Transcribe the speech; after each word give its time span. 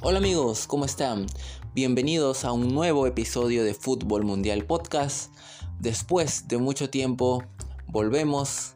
Hola 0.00 0.18
amigos, 0.18 0.68
¿cómo 0.68 0.84
están? 0.84 1.26
Bienvenidos 1.74 2.44
a 2.44 2.52
un 2.52 2.72
nuevo 2.72 3.08
episodio 3.08 3.64
de 3.64 3.74
Fútbol 3.74 4.24
Mundial 4.24 4.64
Podcast. 4.64 5.32
Después 5.80 6.46
de 6.46 6.58
mucho 6.58 6.88
tiempo, 6.88 7.42
volvemos 7.88 8.74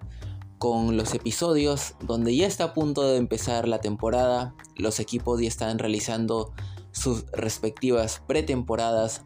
con 0.59 0.97
los 0.97 1.15
episodios 1.15 1.95
donde 2.01 2.35
ya 2.35 2.49
está 2.49 2.65
a 2.65 2.75
punto 2.75 3.03
de 3.09 3.19
empezar 3.19 3.69
la 3.69 3.81
temporada. 3.81 4.57
Los 4.75 4.99
equipos 4.99 5.41
ya 5.41 5.47
están 5.47 5.79
realizando 5.79 6.53
sus 6.91 7.25
respectivas 7.31 8.21
pretemporadas 8.27 9.23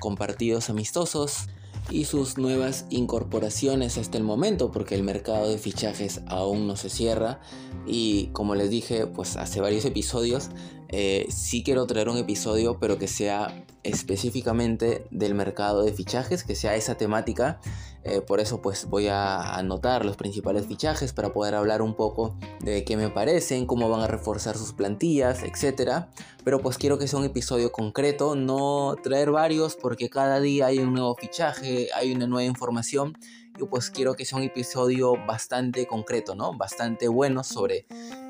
con 0.00 0.16
partidos 0.16 0.70
amistosos 0.70 1.48
y 1.90 2.06
sus 2.06 2.38
nuevas 2.38 2.86
incorporaciones 2.88 3.98
hasta 3.98 4.16
el 4.16 4.24
momento 4.24 4.70
porque 4.70 4.94
el 4.94 5.02
mercado 5.02 5.48
de 5.48 5.58
fichajes 5.58 6.22
aún 6.26 6.66
no 6.66 6.76
se 6.76 6.88
cierra 6.88 7.40
y 7.86 8.28
como 8.28 8.54
les 8.54 8.70
dije 8.70 9.06
pues 9.06 9.36
hace 9.36 9.60
varios 9.60 9.84
episodios 9.84 10.48
eh, 10.96 11.26
sí 11.28 11.64
quiero 11.64 11.86
traer 11.88 12.08
un 12.08 12.18
episodio 12.18 12.78
pero 12.78 12.98
que 12.98 13.08
sea 13.08 13.64
específicamente 13.82 15.06
del 15.10 15.34
mercado 15.34 15.82
de 15.82 15.92
fichajes 15.92 16.44
que 16.44 16.54
sea 16.54 16.76
esa 16.76 16.94
temática 16.94 17.58
eh, 18.04 18.20
por 18.20 18.38
eso 18.38 18.60
pues 18.60 18.84
voy 18.84 19.08
a 19.08 19.56
anotar 19.56 20.04
los 20.04 20.16
principales 20.16 20.66
fichajes 20.66 21.14
para 21.14 21.32
poder 21.32 21.54
hablar 21.54 21.80
un 21.80 21.94
poco 21.94 22.36
de 22.60 22.84
qué 22.84 22.98
me 22.98 23.08
parecen, 23.08 23.66
cómo 23.66 23.88
van 23.88 24.02
a 24.02 24.06
reforzar 24.06 24.58
sus 24.58 24.74
plantillas, 24.74 25.42
etc. 25.42 26.04
Pero 26.44 26.60
pues 26.60 26.76
quiero 26.76 26.98
que 26.98 27.08
sea 27.08 27.18
un 27.18 27.24
episodio 27.24 27.72
concreto, 27.72 28.36
no 28.36 28.94
traer 29.02 29.30
varios 29.30 29.74
porque 29.76 30.10
cada 30.10 30.38
día 30.40 30.66
hay 30.66 30.80
un 30.80 30.92
nuevo 30.92 31.16
fichaje, 31.16 31.88
hay 31.94 32.12
una 32.12 32.26
nueva 32.26 32.44
información. 32.44 33.16
Y 33.58 33.64
pues 33.66 33.90
quiero 33.90 34.14
que 34.14 34.24
sea 34.24 34.38
un 34.38 34.44
episodio 34.44 35.14
bastante 35.26 35.86
concreto, 35.86 36.34
¿no? 36.34 36.56
Bastante 36.56 37.08
bueno 37.08 37.44
sobre 37.44 37.86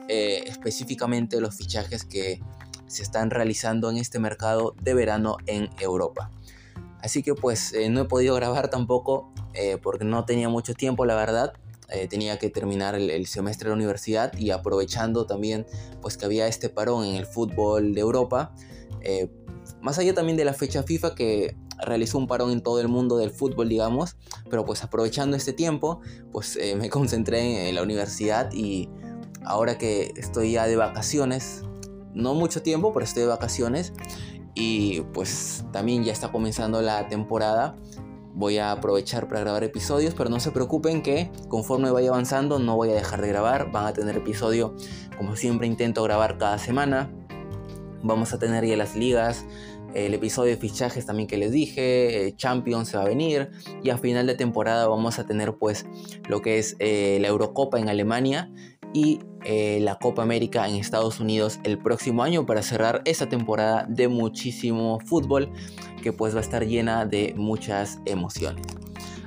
eh, 0.09 0.45
específicamente 0.47 1.41
los 1.41 1.57
fichajes 1.57 2.05
que 2.05 2.41
se 2.87 3.03
están 3.03 3.31
realizando 3.31 3.91
en 3.91 3.97
este 3.97 4.19
mercado 4.19 4.75
de 4.81 4.95
verano 4.95 5.37
en 5.47 5.71
Europa. 5.81 6.31
Así 7.05 7.23
que 7.23 7.35
pues 7.35 7.75
eh, 7.75 7.91
no 7.91 8.01
he 8.01 8.05
podido 8.07 8.35
grabar 8.35 8.71
tampoco 8.71 9.31
eh, 9.53 9.77
porque 9.83 10.07
no 10.07 10.25
tenía 10.25 10.49
mucho 10.49 10.73
tiempo, 10.73 11.05
la 11.05 11.15
verdad. 11.15 11.53
Eh, 11.91 12.09
tenía 12.09 12.39
que 12.39 12.49
terminar 12.49 12.95
el, 12.95 13.27
semestre 13.27 13.67
de 13.67 13.71
la 13.71 13.77
universidad 13.77 14.33
y 14.39 14.51
aprovechando 14.51 15.27
también 15.27 15.67
pues 16.01 16.17
que 16.17 16.25
había 16.25 16.47
este 16.47 16.71
parón 16.71 17.05
en 17.05 17.17
el 17.17 17.27
fútbol 17.27 17.95
de 17.95 18.01
Europa. 18.01 18.55
más 19.83 19.99
allá 19.99 20.15
también 20.15 20.39
de 20.39 20.47
la 20.47 20.55
fecha 20.55 20.83
FIFA 20.83 21.15
que 21.15 21.57
realizó 21.81 22.19
un 22.19 22.27
parón 22.27 22.51
en 22.51 22.63
todo 22.63 22.81
el 22.81 22.89
mundo 22.89 23.17
del 23.17 23.31
fútbol, 23.31 23.69
digamos. 23.69 24.17
Pero 24.51 24.65
pues 24.65 24.85
aprovechando 24.85 25.37
este 25.37 25.53
tiempo, 25.53 26.01
pues 26.33 26.59
me 26.77 26.91
concentré 26.91 27.69
en 27.69 27.75
la 27.75 27.83
universidad 27.83 28.53
y 28.53 28.89
ahora 29.45 29.79
que 29.79 30.13
estoy 30.17 30.53
ya 30.53 30.67
de 30.67 30.77
vacaciones, 30.77 31.63
no 32.15 32.35
mucho 32.35 32.63
tiempo, 32.63 32.93
pero 32.93 33.05
estoy 33.05 33.25
de 33.25 33.29
vacaciones, 33.29 33.93
y 34.55 35.01
pues 35.13 35.65
también 35.73 36.05
ya 36.05 36.13
está 36.13 36.31
comenzando 36.31 36.81
la 36.81 37.09
temporada. 37.09 37.77
Voy 38.35 38.59
a 38.59 38.73
aprovechar 38.73 39.29
para 39.29 39.41
grabar 39.41 39.65
episodios, 39.65 40.15
pero 40.15 40.31
no 40.31 40.41
se 40.41 40.51
preocupen 40.53 41.03
que 41.03 41.31
conforme 41.49 41.91
vaya 41.91 42.11
avanzando 42.11 42.59
no 42.59 42.77
voy 42.77 42.91
a 42.91 42.95
dejar 42.95 43.21
de 43.21 43.29
grabar. 43.29 43.71
Van 43.73 43.87
a 43.87 43.93
tener 43.93 44.17
episodio, 44.17 44.75
como 45.17 45.37
siempre 45.37 45.67
intento 45.67 46.03
grabar 46.05 46.39
cada 46.39 46.59
semana. 46.59 47.11
Vamos 48.03 48.33
a 48.33 48.39
tener 48.39 48.65
ya 48.65 48.77
las 48.77 48.97
ligas, 48.97 49.45
el 49.95 50.13
episodio 50.15 50.51
de 50.51 50.57
fichajes 50.57 51.07
también 51.07 51.29
que 51.29 51.37
les 51.37 51.53
dije, 51.53 52.27
eh, 52.27 52.37
Champions 52.37 52.89
se 52.89 52.97
va 52.97 53.05
a 53.05 53.09
venir 53.09 53.51
y 53.83 53.91
a 53.91 53.99
final 53.99 54.27
de 54.27 54.35
temporada 54.35 54.89
vamos 54.89 55.19
a 55.19 55.27
tener 55.27 55.55
pues 55.55 55.87
lo 56.29 56.43
que 56.43 56.59
es 56.59 56.77
eh, 56.81 57.19
la 57.21 57.29
Eurocopa 57.29 57.79
en 57.79 57.89
Alemania 57.89 58.51
y 58.93 59.21
eh, 59.45 59.79
la 59.81 59.99
Copa 59.99 60.23
América 60.23 60.69
en 60.69 60.77
Estados 60.77 61.21
Unidos 61.21 61.61
el 61.65 61.79
próximo 61.79 62.23
año 62.23 62.47
para 62.47 62.63
cerrar 62.63 63.03
esa 63.05 63.29
temporada 63.29 63.87
de 63.89 64.09
muchísimo 64.09 65.01
fútbol 65.01 65.53
que 66.03 66.13
pues 66.13 66.35
va 66.35 66.39
a 66.39 66.43
estar 66.43 66.67
llena 66.67 67.07
de 67.07 67.35
muchas 67.37 68.01
emociones. 68.05 68.67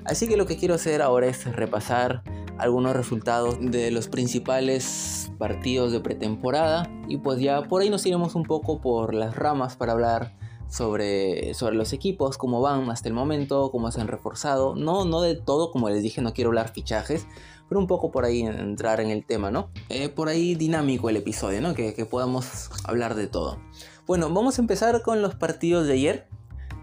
Así 0.05 0.27
que 0.27 0.37
lo 0.37 0.45
que 0.45 0.57
quiero 0.57 0.75
hacer 0.75 1.01
ahora 1.01 1.27
es 1.27 1.45
repasar 1.45 2.23
algunos 2.57 2.95
resultados 2.95 3.57
de 3.59 3.91
los 3.91 4.07
principales 4.07 5.31
partidos 5.37 5.91
de 5.91 5.99
pretemporada 5.99 6.89
y 7.07 7.17
pues 7.17 7.39
ya 7.39 7.63
por 7.63 7.81
ahí 7.81 7.89
nos 7.89 8.05
iremos 8.05 8.35
un 8.35 8.43
poco 8.43 8.81
por 8.81 9.13
las 9.13 9.35
ramas 9.35 9.75
para 9.75 9.91
hablar 9.91 10.46
sobre, 10.69 11.53
sobre 11.53 11.75
los 11.75 11.93
equipos, 11.93 12.37
cómo 12.37 12.61
van 12.61 12.89
hasta 12.89 13.07
el 13.07 13.13
momento, 13.13 13.71
cómo 13.71 13.91
se 13.91 14.01
han 14.01 14.07
reforzado. 14.07 14.75
No, 14.75 15.05
no 15.05 15.21
de 15.21 15.35
todo, 15.35 15.71
como 15.71 15.89
les 15.89 16.03
dije, 16.03 16.21
no 16.21 16.33
quiero 16.33 16.49
hablar 16.49 16.73
fichajes, 16.73 17.27
pero 17.69 17.79
un 17.79 17.87
poco 17.87 18.11
por 18.11 18.25
ahí 18.25 18.41
entrar 18.41 18.99
en 19.01 19.09
el 19.09 19.25
tema, 19.25 19.51
¿no? 19.51 19.69
Eh, 19.89 20.09
por 20.09 20.29
ahí 20.29 20.55
dinámico 20.55 21.09
el 21.09 21.17
episodio, 21.17 21.61
¿no? 21.61 21.73
Que, 21.73 21.93
que 21.93 22.05
podamos 22.05 22.69
hablar 22.83 23.15
de 23.15 23.27
todo. 23.27 23.59
Bueno, 24.05 24.29
vamos 24.33 24.57
a 24.57 24.61
empezar 24.61 25.01
con 25.01 25.21
los 25.21 25.35
partidos 25.35 25.87
de 25.87 25.93
ayer, 25.93 26.27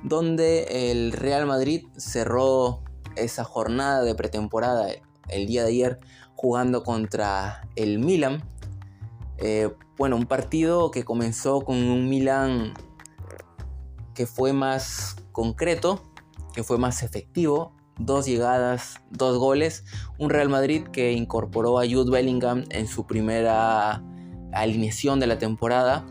donde 0.03 0.91
el 0.91 1.13
Real 1.13 1.47
Madrid 1.47 1.87
cerró 1.97 2.83
esa 3.17 3.45
jornada 3.45 4.03
de 4.03 4.15
pretemporada 4.15 4.89
el 5.29 5.47
día 5.47 5.63
de 5.63 5.69
ayer 5.69 6.01
jugando 6.35 6.83
contra 6.83 7.67
el 7.77 7.99
Milan. 7.99 8.43
Eh, 9.39 9.71
bueno, 9.97 10.17
un 10.17 10.27
partido 10.27 10.91
que 10.91 11.05
comenzó 11.05 11.63
con 11.63 11.77
un 11.77 12.09
Milan 12.09 12.75
que 14.15 14.27
fue 14.27 14.53
más 14.53 15.17
concreto, 15.33 16.03
que 16.55 16.63
fue 16.63 16.79
más 16.79 17.03
efectivo. 17.03 17.73
Dos 17.99 18.27
llegadas, 18.27 19.01
dos 19.11 19.39
goles. 19.39 19.85
Un 20.19 20.31
Real 20.31 20.49
Madrid 20.49 20.85
que 20.85 21.13
incorporó 21.13 21.79
a 21.79 21.85
Jude 21.89 22.11
Bellingham 22.11 22.65
en 22.71 22.89
su 22.89 23.07
primera 23.07 24.03
alineación 24.53 25.21
de 25.21 25.27
la 25.27 25.39
temporada. 25.39 26.05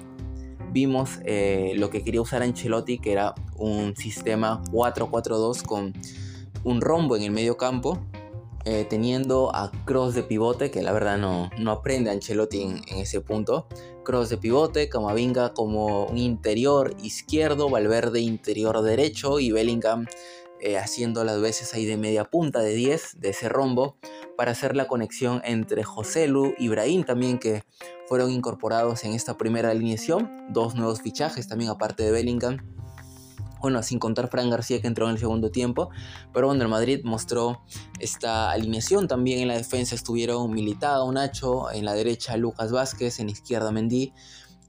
Vimos 0.71 1.19
eh, 1.25 1.73
lo 1.75 1.89
que 1.89 2.03
quería 2.03 2.21
usar 2.21 2.41
Ancelotti, 2.41 2.99
que 2.99 3.11
era 3.11 3.35
un 3.55 3.95
sistema 3.95 4.61
4-4-2 4.71 5.63
con 5.63 5.93
un 6.63 6.81
rombo 6.81 7.15
en 7.15 7.23
el 7.23 7.31
medio 7.31 7.57
campo 7.57 7.99
eh, 8.65 8.85
teniendo 8.89 9.53
a 9.53 9.71
Cross 9.85 10.15
de 10.15 10.23
pivote, 10.23 10.71
que 10.71 10.81
la 10.81 10.93
verdad 10.93 11.17
no, 11.17 11.49
no 11.57 11.71
aprende 11.71 12.11
Ancelotti 12.11 12.61
en, 12.61 12.81
ese 12.97 13.19
punto. 13.19 13.67
Cross 14.05 14.29
de 14.29 14.37
pivote, 14.37 14.89
Camavinga 14.89 15.53
como 15.53 16.05
un 16.05 16.17
interior 16.17 16.95
izquierdo, 17.01 17.69
Valverde 17.69 18.21
interior 18.21 18.81
derecho 18.81 19.39
y 19.39 19.51
Bellingham 19.51 20.07
eh, 20.61 20.77
haciendo 20.77 21.25
las 21.25 21.41
veces 21.41 21.73
ahí 21.73 21.85
de 21.85 21.97
media 21.97 22.23
punta 22.23 22.61
de 22.61 22.73
10 22.73 23.19
de 23.19 23.29
ese 23.29 23.49
rombo 23.49 23.97
para 24.37 24.51
hacer 24.51 24.77
la 24.77 24.87
conexión 24.87 25.41
entre 25.43 25.83
José 25.83 26.27
Lu 26.27 26.53
y 26.57 26.69
Brahim 26.69 27.03
también 27.03 27.39
que 27.39 27.63
fueron 28.07 28.31
incorporados 28.31 29.03
en 29.03 29.11
esta 29.11 29.37
primera 29.37 29.71
alineación. 29.71 30.31
Dos 30.51 30.75
nuevos 30.75 31.01
fichajes 31.01 31.49
también 31.49 31.69
aparte 31.69 32.03
de 32.03 32.11
Bellingham 32.11 32.59
bueno, 33.63 33.81
sin 33.81 33.97
contar 33.97 34.29
Fran 34.29 34.49
García 34.49 34.81
que 34.81 34.87
entró 34.87 35.05
en 35.05 35.13
el 35.13 35.19
segundo 35.19 35.49
tiempo, 35.49 35.89
pero 36.33 36.47
bueno, 36.47 36.61
el 36.63 36.69
Madrid 36.69 36.99
mostró 37.05 37.61
esta 37.97 38.51
alineación, 38.51 39.07
también 39.07 39.39
en 39.39 39.47
la 39.47 39.55
defensa 39.55 39.95
estuvieron 39.95 40.51
Militao, 40.51 41.09
Nacho, 41.13 41.71
en 41.71 41.85
la 41.85 41.93
derecha 41.93 42.35
Lucas 42.35 42.73
Vázquez, 42.73 43.21
en 43.21 43.27
la 43.27 43.31
izquierda 43.31 43.71
Mendy, 43.71 44.11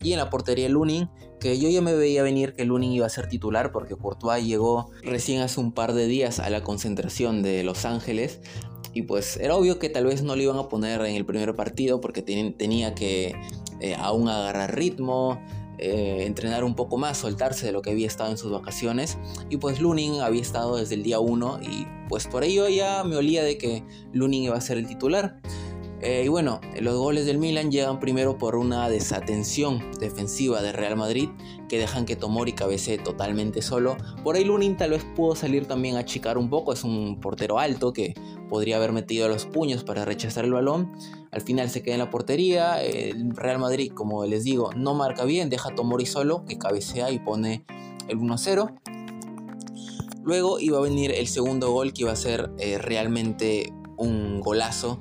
y 0.01 0.13
en 0.13 0.19
la 0.19 0.31
portería 0.31 0.69
Lunin, 0.69 1.11
que 1.41 1.59
yo 1.59 1.69
ya 1.69 1.83
me 1.83 1.93
veía 1.95 2.23
venir 2.23 2.55
que 2.55 2.65
Lunin 2.65 2.93
iba 2.93 3.07
a 3.07 3.11
ser 3.11 3.29
titular 3.29 3.73
porque 3.73 3.97
Courtois 3.97 4.47
llegó 4.47 4.91
recién 5.03 5.43
hace 5.43 5.59
un 5.59 5.73
par 5.73 5.93
de 5.93 6.07
días 6.07 6.39
a 6.39 6.49
la 6.51 6.63
concentración 6.63 7.43
de 7.43 7.65
Los 7.65 7.85
Ángeles 7.85 8.41
y 8.93 9.03
pues 9.03 9.39
era 9.39 9.57
obvio 9.57 9.81
que 9.81 9.89
tal 9.89 10.07
vez 10.07 10.23
no 10.23 10.37
lo 10.37 10.43
iban 10.43 10.59
a 10.59 10.69
poner 10.69 11.01
en 11.01 11.17
el 11.17 11.27
primer 11.27 11.57
partido 11.57 12.01
porque 12.01 12.23
tenía 12.23 12.95
que 12.95 13.35
eh, 13.81 13.97
aún 13.99 14.29
agarrar 14.29 14.77
ritmo, 14.77 15.41
eh, 15.79 16.25
entrenar 16.27 16.65
un 16.65 16.75
poco 16.75 16.97
más, 16.97 17.19
soltarse 17.19 17.67
de 17.67 17.73
lo 17.73 17.83
que 17.83 17.91
había 17.91 18.07
estado 18.07 18.31
en 18.31 18.39
sus 18.39 18.51
vacaciones. 18.51 19.19
Y 19.51 19.57
pues 19.57 19.81
Lunin 19.81 20.21
había 20.21 20.43
estado 20.43 20.77
desde 20.77 20.95
el 20.95 21.03
día 21.03 21.21
1 21.21 21.61
y 21.63 21.87
pues 22.09 22.27
por 22.27 22.45
ello 22.45 22.69
ya 22.69 23.05
me 23.05 23.17
olía 23.17 23.43
de 23.43 23.59
que 23.59 23.85
Lunin 24.13 24.45
iba 24.45 24.57
a 24.57 24.61
ser 24.61 24.79
el 24.79 24.87
titular. 24.87 25.41
Eh, 26.01 26.25
y 26.27 26.29
bueno, 26.29 26.61
los 26.83 26.99
goles 26.99 27.25
del 27.25 27.39
Milan 27.39 27.71
llegan 27.71 27.99
primero 27.99 28.37
por 28.37 28.57
una 28.57 28.91
desatención 28.91 29.91
defensiva 29.99 30.61
de 30.61 30.71
Real 30.71 30.97
Madrid 30.97 31.31
que 31.67 31.79
dejan 31.79 32.05
que 32.05 32.15
Tomori 32.15 32.53
cabecee 32.53 32.99
totalmente 32.99 33.63
solo. 33.63 33.97
Por 34.23 34.37
ahí 34.37 34.45
Lunin 34.45 34.77
tal 34.77 34.91
vez 34.91 35.03
pudo 35.17 35.35
salir 35.35 35.65
también 35.67 35.97
a 35.97 36.01
achicar 36.01 36.37
un 36.37 36.51
poco, 36.51 36.75
es 36.75 36.85
un 36.85 37.21
portero 37.21 37.59
alto 37.59 37.95
que 37.95 38.13
podría 38.51 38.77
haber 38.77 38.93
metido 38.93 39.29
los 39.29 39.47
puños 39.47 39.83
para 39.83 40.05
rechazar 40.05 40.45
el 40.45 40.53
balón. 40.53 40.93
Al 41.35 41.41
final 41.41 41.69
se 41.69 41.83
queda 41.83 41.95
en 41.95 41.99
la 41.99 42.11
portería. 42.11 42.81
El 42.81 43.35
Real 43.35 43.59
Madrid, 43.59 43.91
como 43.93 44.25
les 44.25 44.45
digo, 44.45 44.71
no 44.77 44.95
marca 44.95 45.25
bien, 45.25 45.51
deja 45.51 45.71
a 45.71 45.75
Tomori 45.75 46.07
solo 46.07 46.45
que 46.45 46.59
cabecea 46.59 47.11
y 47.11 47.19
pone 47.19 47.65
el 48.07 48.21
1-0. 48.21 48.73
Luego 50.23 50.61
iba 50.61 50.79
a 50.79 50.81
venir 50.81 51.11
el 51.11 51.27
segundo 51.27 51.73
gol 51.73 51.93
que 51.93 52.03
iba 52.03 52.13
a 52.13 52.17
ser 52.17 52.53
eh, 52.59 52.79
realmente 52.79 53.73
un 53.97 54.41
golazo 54.41 55.01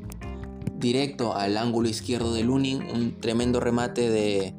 directo 0.75 1.35
al 1.35 1.55
ángulo 1.55 1.87
izquierdo 1.87 2.33
de 2.33 2.43
Lunin, 2.43 2.81
un 2.81 3.19
tremendo 3.19 3.59
remate 3.59 4.09
de 4.09 4.55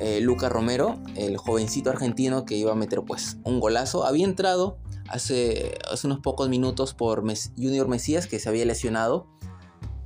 eh, 0.00 0.20
Luca 0.20 0.48
Romero, 0.48 0.98
el 1.14 1.36
jovencito 1.36 1.90
argentino 1.90 2.44
que 2.44 2.56
iba 2.56 2.72
a 2.72 2.74
meter 2.74 3.02
pues 3.06 3.38
un 3.44 3.60
golazo. 3.60 4.04
Había 4.04 4.24
entrado 4.24 4.76
hace, 5.08 5.78
hace 5.88 6.08
unos 6.08 6.18
pocos 6.18 6.48
minutos 6.48 6.94
por 6.94 7.22
Junior 7.56 7.86
Mesías 7.86 8.26
que 8.26 8.40
se 8.40 8.48
había 8.48 8.64
lesionado. 8.64 9.28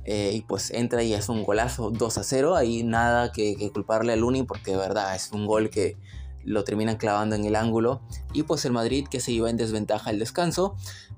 Eh, 0.09 0.31
y 0.33 0.41
pues 0.41 0.71
entra 0.71 1.03
y 1.03 1.13
es 1.13 1.27
un 1.27 1.43
golazo 1.43 1.91
2 1.91 2.17
a 2.17 2.23
0. 2.23 2.55
Ahí 2.55 2.81
nada 2.81 3.33
que, 3.33 3.69
culparle 3.73 4.13
a 4.13 4.15
Luni 4.15 4.43
porque 4.43 4.77
verdad 4.77 5.13
es 5.13 5.33
un 5.33 5.45
gol 5.45 5.69
que 5.69 5.97
lo 6.45 6.63
terminan 6.63 6.95
clavando 6.95 7.35
en 7.35 7.43
el 7.43 7.57
ángulo. 7.57 7.99
Y 8.31 8.43
pues 8.43 8.63
el 8.63 8.71
Madrid 8.71 9.05
que 9.11 9.19
se 9.19 9.33
iba 9.33 9.49
en 9.49 9.57
desventaja 9.57 10.09
al 10.09 10.17
descanso. 10.17 10.77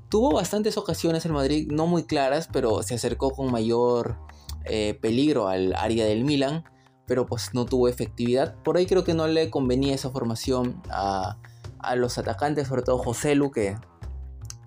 Tuvo 0.09 0.33
bastantes 0.33 0.75
ocasiones 0.75 1.23
el 1.25 1.33
Madrid, 1.33 1.71
no 1.71 1.85
muy 1.85 2.03
claras, 2.03 2.49
pero 2.51 2.81
se 2.81 2.95
acercó 2.95 3.29
con 3.29 3.51
mayor 3.51 4.17
eh, 4.65 4.97
peligro 4.99 5.47
al 5.49 5.75
área 5.75 6.05
del 6.05 6.23
Milan. 6.23 6.63
Pero 7.05 7.27
pues 7.27 7.53
no 7.53 7.65
tuvo 7.65 7.89
efectividad. 7.89 8.55
Por 8.63 8.77
ahí 8.77 8.87
creo 8.87 9.03
que 9.03 9.13
no 9.13 9.27
le 9.27 9.51
convenía 9.51 9.93
esa 9.93 10.09
formación 10.09 10.81
a, 10.89 11.37
a 11.77 11.95
los 11.95 12.17
atacantes, 12.17 12.67
sobre 12.67 12.81
todo 12.81 12.97
José 12.97 13.35
Lu, 13.35 13.51
que 13.51 13.77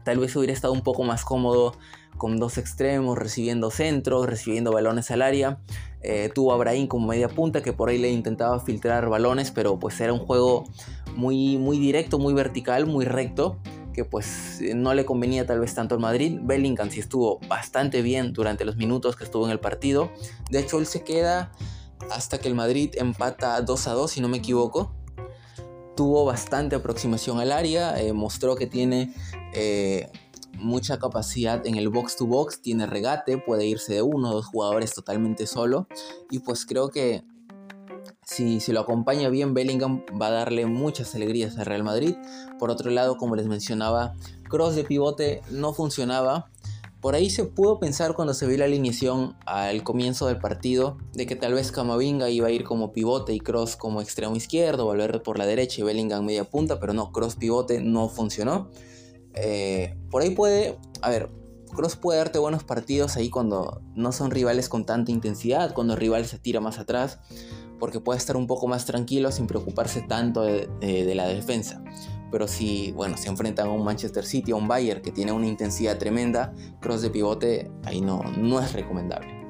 tal 0.04 0.18
vez 0.20 0.36
hubiera 0.36 0.52
estado 0.52 0.72
un 0.72 0.82
poco 0.82 1.02
más 1.02 1.24
cómodo 1.24 1.74
con 2.16 2.38
dos 2.38 2.58
extremos, 2.58 3.18
recibiendo 3.18 3.70
centros, 3.70 4.26
recibiendo 4.26 4.72
balones 4.72 5.10
al 5.10 5.22
área. 5.22 5.58
Eh, 6.02 6.30
tuvo 6.34 6.52
a 6.52 6.56
Brahim 6.56 6.88
como 6.88 7.06
media 7.06 7.28
punta 7.28 7.62
que 7.62 7.72
por 7.72 7.88
ahí 7.88 7.98
le 7.98 8.10
intentaba 8.10 8.58
filtrar 8.60 9.08
balones, 9.08 9.50
pero 9.50 9.78
pues 9.78 10.00
era 10.00 10.12
un 10.12 10.18
juego 10.18 10.64
muy, 11.14 11.58
muy 11.58 11.78
directo, 11.78 12.18
muy 12.18 12.34
vertical, 12.34 12.86
muy 12.86 13.04
recto, 13.04 13.58
que 13.92 14.04
pues 14.04 14.60
no 14.74 14.94
le 14.94 15.04
convenía 15.04 15.46
tal 15.46 15.60
vez 15.60 15.74
tanto 15.74 15.94
al 15.94 16.00
Madrid. 16.00 16.38
Bellingham 16.42 16.90
sí 16.90 17.00
estuvo 17.00 17.38
bastante 17.48 18.02
bien 18.02 18.32
durante 18.32 18.64
los 18.64 18.76
minutos 18.76 19.16
que 19.16 19.24
estuvo 19.24 19.44
en 19.46 19.52
el 19.52 19.60
partido. 19.60 20.10
De 20.50 20.58
hecho, 20.58 20.78
él 20.78 20.86
se 20.86 21.04
queda 21.04 21.52
hasta 22.10 22.38
que 22.38 22.48
el 22.48 22.54
Madrid 22.54 22.94
empata 22.96 23.60
2 23.60 23.86
a 23.86 23.92
2, 23.92 24.10
si 24.10 24.20
no 24.20 24.28
me 24.28 24.38
equivoco. 24.38 24.92
Tuvo 25.94 26.24
bastante 26.24 26.74
aproximación 26.74 27.38
al 27.38 27.52
área, 27.52 28.00
eh, 28.00 28.12
mostró 28.12 28.56
que 28.56 28.66
tiene 28.66 29.14
eh, 29.54 30.08
mucha 30.58 30.98
capacidad 30.98 31.66
en 31.66 31.76
el 31.76 31.88
box 31.88 32.16
to 32.16 32.26
box, 32.26 32.60
tiene 32.60 32.86
regate, 32.86 33.38
puede 33.38 33.66
irse 33.66 33.94
de 33.94 34.02
uno 34.02 34.30
o 34.30 34.34
dos 34.34 34.46
jugadores 34.46 34.94
totalmente 34.94 35.46
solo. 35.46 35.86
Y 36.30 36.40
pues 36.40 36.66
creo 36.66 36.88
que 36.88 37.24
si, 38.24 38.60
se 38.60 38.72
lo 38.72 38.80
acompaña 38.80 39.28
bien 39.28 39.54
Bellingham 39.54 40.04
va 40.20 40.28
a 40.28 40.30
darle 40.30 40.66
muchas 40.66 41.14
alegrías 41.14 41.58
al 41.58 41.66
Real 41.66 41.84
Madrid. 41.84 42.14
Por 42.58 42.70
otro 42.70 42.90
lado, 42.90 43.16
como 43.16 43.36
les 43.36 43.46
mencionaba, 43.46 44.14
cross 44.48 44.74
de 44.74 44.84
pivote 44.84 45.42
no 45.50 45.72
funcionaba. 45.72 46.48
Por 47.00 47.16
ahí 47.16 47.30
se 47.30 47.44
pudo 47.44 47.80
pensar 47.80 48.14
cuando 48.14 48.32
se 48.32 48.46
vio 48.46 48.58
la 48.58 48.66
alineación 48.66 49.34
al 49.44 49.82
comienzo 49.82 50.28
del 50.28 50.38
partido 50.38 50.98
de 51.14 51.26
que 51.26 51.34
tal 51.34 51.52
vez 51.52 51.72
Camavinga 51.72 52.30
iba 52.30 52.46
a 52.46 52.52
ir 52.52 52.62
como 52.62 52.92
pivote 52.92 53.34
y 53.34 53.40
Cross 53.40 53.74
como 53.74 54.00
extremo 54.00 54.36
izquierdo, 54.36 54.84
volver 54.84 55.20
por 55.20 55.36
la 55.36 55.44
derecha 55.44 55.80
y 55.80 55.84
Bellingham 55.84 56.24
media 56.24 56.44
punta, 56.44 56.78
pero 56.78 56.92
no, 56.92 57.10
Cross 57.10 57.34
pivote 57.34 57.80
no 57.80 58.08
funcionó. 58.08 58.68
Eh, 59.34 59.96
por 60.10 60.22
ahí 60.22 60.30
puede, 60.30 60.78
a 61.00 61.10
ver, 61.10 61.30
Cross 61.74 61.96
puede 61.96 62.18
darte 62.18 62.38
buenos 62.38 62.64
partidos 62.64 63.16
ahí 63.16 63.30
cuando 63.30 63.80
no 63.94 64.12
son 64.12 64.30
rivales 64.30 64.68
con 64.68 64.84
tanta 64.84 65.10
intensidad, 65.10 65.72
cuando 65.72 65.94
el 65.94 66.00
rival 66.00 66.26
se 66.26 66.38
tira 66.38 66.60
más 66.60 66.78
atrás, 66.78 67.18
porque 67.78 67.98
puede 67.98 68.18
estar 68.18 68.36
un 68.36 68.46
poco 68.46 68.68
más 68.68 68.84
tranquilo 68.84 69.32
sin 69.32 69.46
preocuparse 69.46 70.02
tanto 70.02 70.42
de, 70.42 71.14
la 71.14 71.26
defensa. 71.26 71.82
Pero 72.30 72.46
si, 72.46 72.92
bueno, 72.92 73.16
se 73.16 73.28
enfrentan 73.28 73.68
a 73.68 73.72
un 73.72 73.84
Manchester 73.84 74.24
City 74.24 74.52
o 74.52 74.56
un 74.56 74.68
Bayern 74.68 75.02
que 75.02 75.12
tiene 75.12 75.32
una 75.32 75.46
intensidad 75.46 75.98
tremenda, 75.98 76.54
cross 76.80 77.02
de 77.02 77.10
pivote 77.10 77.70
ahí 77.84 78.00
no, 78.00 78.22
no 78.38 78.60
es 78.60 78.72
recomendable. 78.72 79.42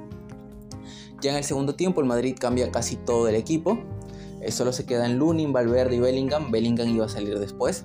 Ya 1.21 1.31
en 1.31 1.37
el 1.37 1.45
segundo 1.45 1.77
tiempo 1.77 2.01
el 2.01 2.07
Madrid 2.07 2.37
cambia 2.39 2.71
casi 2.73 2.97
todo 2.97 3.29
el 3.29 3.37
equipo. 3.37 3.79
Eh, 4.41 4.51
solo 4.51 4.73
se 4.73 4.85
quedan 4.85 5.19
Lunin, 5.19 5.53
Valverde 5.53 5.97
y 5.97 6.01
Bellingham. 6.01 6.51
Bellingham 6.51 6.89
iba 6.89 7.07
a 7.07 7.09
salir 7.09 7.39
después. 7.39 7.85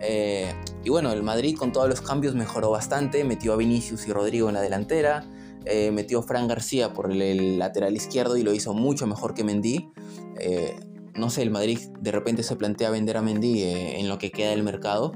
Eh, 0.00 0.52
y 0.82 0.90
bueno, 0.90 1.12
el 1.12 1.22
Madrid 1.22 1.56
con 1.56 1.72
todos 1.72 1.88
los 1.88 2.00
cambios 2.00 2.34
mejoró 2.34 2.70
bastante, 2.70 3.22
metió 3.24 3.52
a 3.52 3.56
Vinicius 3.56 4.06
y 4.08 4.12
Rodrigo 4.12 4.48
en 4.48 4.54
la 4.54 4.62
delantera, 4.62 5.24
eh, 5.66 5.90
metió 5.90 6.20
a 6.20 6.22
Fran 6.22 6.48
García 6.48 6.92
por 6.92 7.12
el, 7.12 7.58
lateral 7.58 7.94
izquierdo 7.94 8.36
y 8.36 8.42
lo 8.42 8.54
hizo 8.54 8.72
mucho 8.72 9.06
mejor 9.06 9.34
que 9.34 9.44
Mendy. 9.44 9.90
Eh, 10.38 10.74
no 11.14 11.28
sé, 11.28 11.42
el 11.42 11.50
Madrid 11.50 11.78
de 12.00 12.12
repente 12.12 12.42
se 12.42 12.56
plantea 12.56 12.88
vender 12.90 13.16
a 13.16 13.22
Mendy 13.22 13.62
en 13.64 14.08
lo 14.08 14.18
que 14.18 14.30
queda 14.30 14.50
del 14.50 14.62
mercado, 14.62 15.12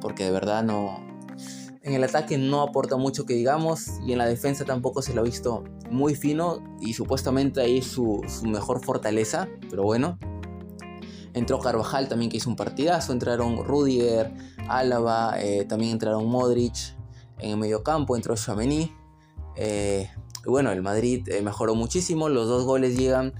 porque 0.00 0.24
de 0.24 0.30
verdad 0.30 0.62
no... 0.62 1.04
En 1.82 1.94
el 1.94 2.02
ataque 2.02 2.36
no 2.36 2.62
aporta 2.62 2.96
mucho 2.96 3.26
que 3.26 3.34
digamos 3.34 4.00
y 4.04 4.10
en 4.10 4.18
la 4.18 4.26
defensa 4.26 4.64
tampoco 4.64 5.02
se 5.02 5.14
lo 5.14 5.20
ha 5.20 5.24
visto 5.24 5.62
muy 5.88 6.16
fino 6.16 6.58
y 6.80 6.94
supuestamente 6.94 7.60
ahí 7.60 7.78
es 7.78 7.86
su, 7.86 8.22
su 8.26 8.46
mejor 8.46 8.84
fortaleza, 8.84 9.48
pero 9.70 9.84
bueno, 9.84 10.18
Entró 11.36 11.60
Carvajal 11.60 12.08
también 12.08 12.30
que 12.30 12.38
hizo 12.38 12.48
un 12.48 12.56
partidazo. 12.56 13.12
Entraron 13.12 13.62
Rudiger, 13.62 14.32
Álava, 14.68 15.38
eh, 15.38 15.66
también 15.66 15.92
entraron 15.92 16.26
Modric 16.26 16.96
en 17.38 17.50
el 17.50 17.56
medio 17.58 17.82
campo. 17.82 18.16
Entró 18.16 18.34
Chamení. 18.36 18.90
Eh, 19.54 20.08
bueno, 20.46 20.72
el 20.72 20.80
Madrid 20.80 21.28
eh, 21.28 21.42
mejoró 21.42 21.74
muchísimo. 21.74 22.30
Los 22.30 22.48
dos 22.48 22.64
goles 22.64 22.96
llegan 22.96 23.34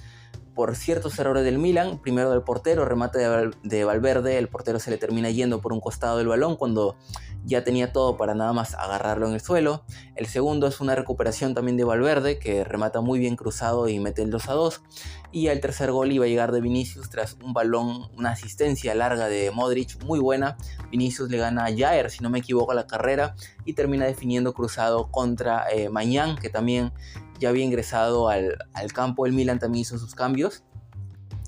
por 0.56 0.74
ciertos 0.74 1.18
errores 1.18 1.44
del 1.44 1.58
Milan. 1.58 1.98
Primero 1.98 2.30
del 2.30 2.40
portero, 2.40 2.86
remate 2.86 3.18
de, 3.62 3.84
Valverde. 3.84 4.38
El 4.38 4.48
portero 4.48 4.80
se 4.80 4.90
le 4.90 4.96
termina 4.96 5.30
yendo 5.30 5.60
por 5.60 5.74
un 5.74 5.80
costado 5.80 6.16
del 6.16 6.28
balón 6.28 6.56
cuando 6.56 6.96
ya 7.44 7.62
tenía 7.62 7.92
todo 7.92 8.16
para 8.16 8.34
nada 8.34 8.54
más 8.54 8.74
agarrarlo 8.74 9.28
en 9.28 9.34
el 9.34 9.42
suelo. 9.42 9.84
El 10.16 10.26
segundo 10.26 10.66
es 10.66 10.80
una 10.80 10.94
recuperación 10.94 11.54
también 11.54 11.76
de 11.76 11.84
Valverde, 11.84 12.38
que 12.38 12.64
remata 12.64 13.02
muy 13.02 13.18
bien 13.18 13.36
cruzado 13.36 13.86
y 13.86 14.00
mete 14.00 14.22
el 14.22 14.30
2 14.30 14.48
a 14.48 14.52
2. 14.54 14.82
Y 15.30 15.48
el 15.48 15.60
tercer 15.60 15.92
gol 15.92 16.10
iba 16.10 16.24
a 16.24 16.28
llegar 16.28 16.52
de 16.52 16.62
Vinicius 16.62 17.10
tras 17.10 17.36
un 17.44 17.52
balón, 17.52 18.08
una 18.16 18.30
asistencia 18.30 18.94
larga 18.94 19.28
de 19.28 19.50
Modric, 19.50 20.02
muy 20.04 20.18
buena. 20.18 20.56
Vinicius 20.90 21.28
le 21.28 21.36
gana 21.36 21.66
a 21.66 21.76
Jair, 21.76 22.10
si 22.10 22.22
no 22.22 22.30
me 22.30 22.38
equivoco, 22.38 22.72
la 22.72 22.86
carrera 22.86 23.34
y 23.66 23.74
termina 23.74 24.06
definiendo 24.06 24.54
cruzado 24.54 25.10
contra 25.10 25.70
eh, 25.70 25.90
Mañán, 25.90 26.36
que 26.36 26.48
también 26.48 26.92
ya 27.38 27.48
había 27.50 27.64
ingresado 27.64 28.28
al, 28.28 28.56
al 28.72 28.92
campo. 28.92 29.26
El 29.26 29.32
Milan 29.32 29.58
también 29.58 29.82
hizo 29.82 29.98
sus 29.98 30.14
cambios. 30.14 30.62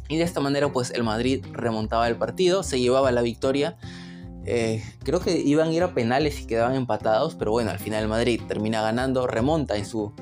Y 0.09 0.17
de 0.17 0.25
esta 0.25 0.41
manera, 0.41 0.73
pues 0.73 0.91
el 0.91 1.03
Madrid 1.03 1.45
remontaba 1.53 2.09
el 2.09 2.17
partido, 2.17 2.63
se 2.63 2.81
llevaba 2.81 3.13
la 3.13 3.23
victoria 3.23 3.77
eh, 4.51 4.83
creo 5.05 5.21
que 5.21 5.37
iban 5.37 5.69
a 5.69 5.73
ir 5.73 5.83
a 5.83 5.93
penales 5.93 6.41
y 6.41 6.47
quedaban 6.47 6.75
empatados, 6.75 7.35
pero 7.35 7.51
bueno, 7.51 7.71
al 7.71 7.79
final 7.79 8.03
el 8.05 8.09
Madrid 8.09 8.41
termina 8.49 8.81
ganando, 8.81 9.27
remonta 9.27 9.77
en 9.77 9.85
su 9.85 10.15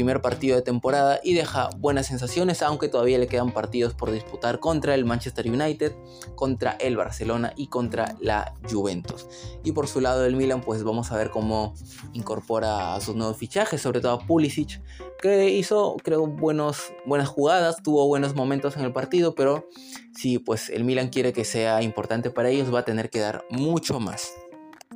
primer 0.00 0.22
partido 0.22 0.56
de 0.56 0.62
temporada 0.62 1.20
y 1.22 1.34
deja 1.34 1.68
buenas 1.76 2.06
sensaciones, 2.06 2.62
aunque 2.62 2.88
todavía 2.88 3.18
le 3.18 3.26
quedan 3.26 3.52
partidos 3.52 3.92
por 3.92 4.10
disputar 4.10 4.58
contra 4.58 4.94
el 4.94 5.04
Manchester 5.04 5.46
United, 5.46 5.92
contra 6.36 6.70
el 6.80 6.96
Barcelona 6.96 7.52
y 7.54 7.66
contra 7.66 8.16
la 8.18 8.54
Juventus. 8.66 9.26
Y 9.62 9.72
por 9.72 9.88
su 9.88 10.00
lado 10.00 10.24
el 10.24 10.36
Milan, 10.36 10.62
pues 10.62 10.84
vamos 10.84 11.12
a 11.12 11.18
ver 11.18 11.28
cómo 11.28 11.74
incorpora 12.14 12.94
a 12.94 13.00
sus 13.02 13.14
nuevos 13.14 13.36
fichajes, 13.36 13.82
sobre 13.82 14.00
todo 14.00 14.12
a 14.12 14.26
Pulisic, 14.26 14.80
que 15.20 15.50
hizo, 15.50 15.98
creo, 16.02 16.26
buenos, 16.26 16.94
buenas 17.04 17.28
jugadas, 17.28 17.82
tuvo 17.82 18.06
buenos 18.06 18.34
momentos 18.34 18.78
en 18.78 18.84
el 18.84 18.94
partido, 18.94 19.34
pero 19.34 19.68
si 20.14 20.38
pues 20.38 20.70
el 20.70 20.84
Milan 20.84 21.10
quiere 21.10 21.34
que 21.34 21.44
sea 21.44 21.82
importante 21.82 22.30
para 22.30 22.48
ellos, 22.48 22.72
va 22.74 22.78
a 22.78 22.84
tener 22.86 23.10
que 23.10 23.18
dar 23.18 23.44
mucho 23.50 24.00
más. 24.00 24.32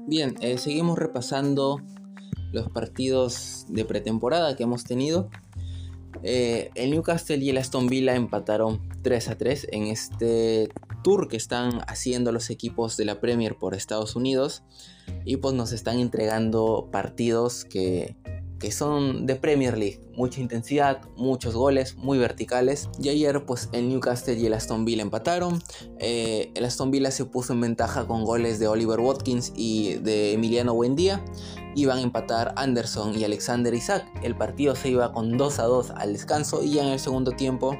Bien, 0.06 0.34
eh, 0.40 0.56
seguimos 0.56 0.98
repasando 0.98 1.82
los 2.54 2.70
partidos 2.70 3.66
de 3.68 3.84
pretemporada 3.84 4.56
que 4.56 4.62
hemos 4.62 4.84
tenido. 4.84 5.28
Eh, 6.22 6.70
el 6.76 6.92
Newcastle 6.92 7.36
y 7.36 7.50
el 7.50 7.58
Aston 7.58 7.88
Villa 7.88 8.14
empataron 8.14 8.80
3 9.02 9.28
a 9.28 9.36
3 9.36 9.68
en 9.72 9.88
este 9.88 10.68
tour 11.02 11.28
que 11.28 11.36
están 11.36 11.80
haciendo 11.88 12.32
los 12.32 12.48
equipos 12.48 12.96
de 12.96 13.04
la 13.04 13.20
Premier 13.20 13.56
por 13.56 13.74
Estados 13.74 14.16
Unidos. 14.16 14.62
Y 15.24 15.36
pues 15.36 15.54
nos 15.54 15.72
están 15.72 15.98
entregando 15.98 16.88
partidos 16.90 17.64
que 17.64 18.16
que 18.64 18.72
son 18.72 19.26
de 19.26 19.36
Premier 19.36 19.76
League. 19.76 20.00
Mucha 20.16 20.40
intensidad, 20.40 21.02
muchos 21.18 21.54
goles, 21.54 21.96
muy 21.96 22.16
verticales. 22.16 22.88
Y 22.98 23.10
ayer 23.10 23.44
pues 23.44 23.68
el 23.72 23.90
Newcastle 23.90 24.38
y 24.38 24.46
el 24.46 24.54
Aston 24.54 24.86
Villa 24.86 25.02
empataron. 25.02 25.62
Eh, 25.98 26.50
el 26.54 26.64
Aston 26.64 26.90
Villa 26.90 27.10
se 27.10 27.26
puso 27.26 27.52
en 27.52 27.60
ventaja 27.60 28.06
con 28.06 28.24
goles 28.24 28.58
de 28.58 28.66
Oliver 28.66 29.00
Watkins 29.00 29.52
y 29.54 29.96
de 29.96 30.32
Emiliano 30.32 30.72
Buendía. 30.72 31.22
Iban 31.74 31.98
a 31.98 32.00
empatar 32.00 32.54
Anderson 32.56 33.14
y 33.14 33.24
Alexander 33.24 33.74
Isaac. 33.74 34.06
El 34.22 34.34
partido 34.34 34.74
se 34.74 34.88
iba 34.88 35.12
con 35.12 35.36
2 35.36 35.58
a 35.58 35.64
2 35.64 35.90
al 35.90 36.14
descanso 36.14 36.64
y 36.64 36.78
en 36.78 36.86
el 36.86 36.98
segundo 36.98 37.32
tiempo 37.32 37.76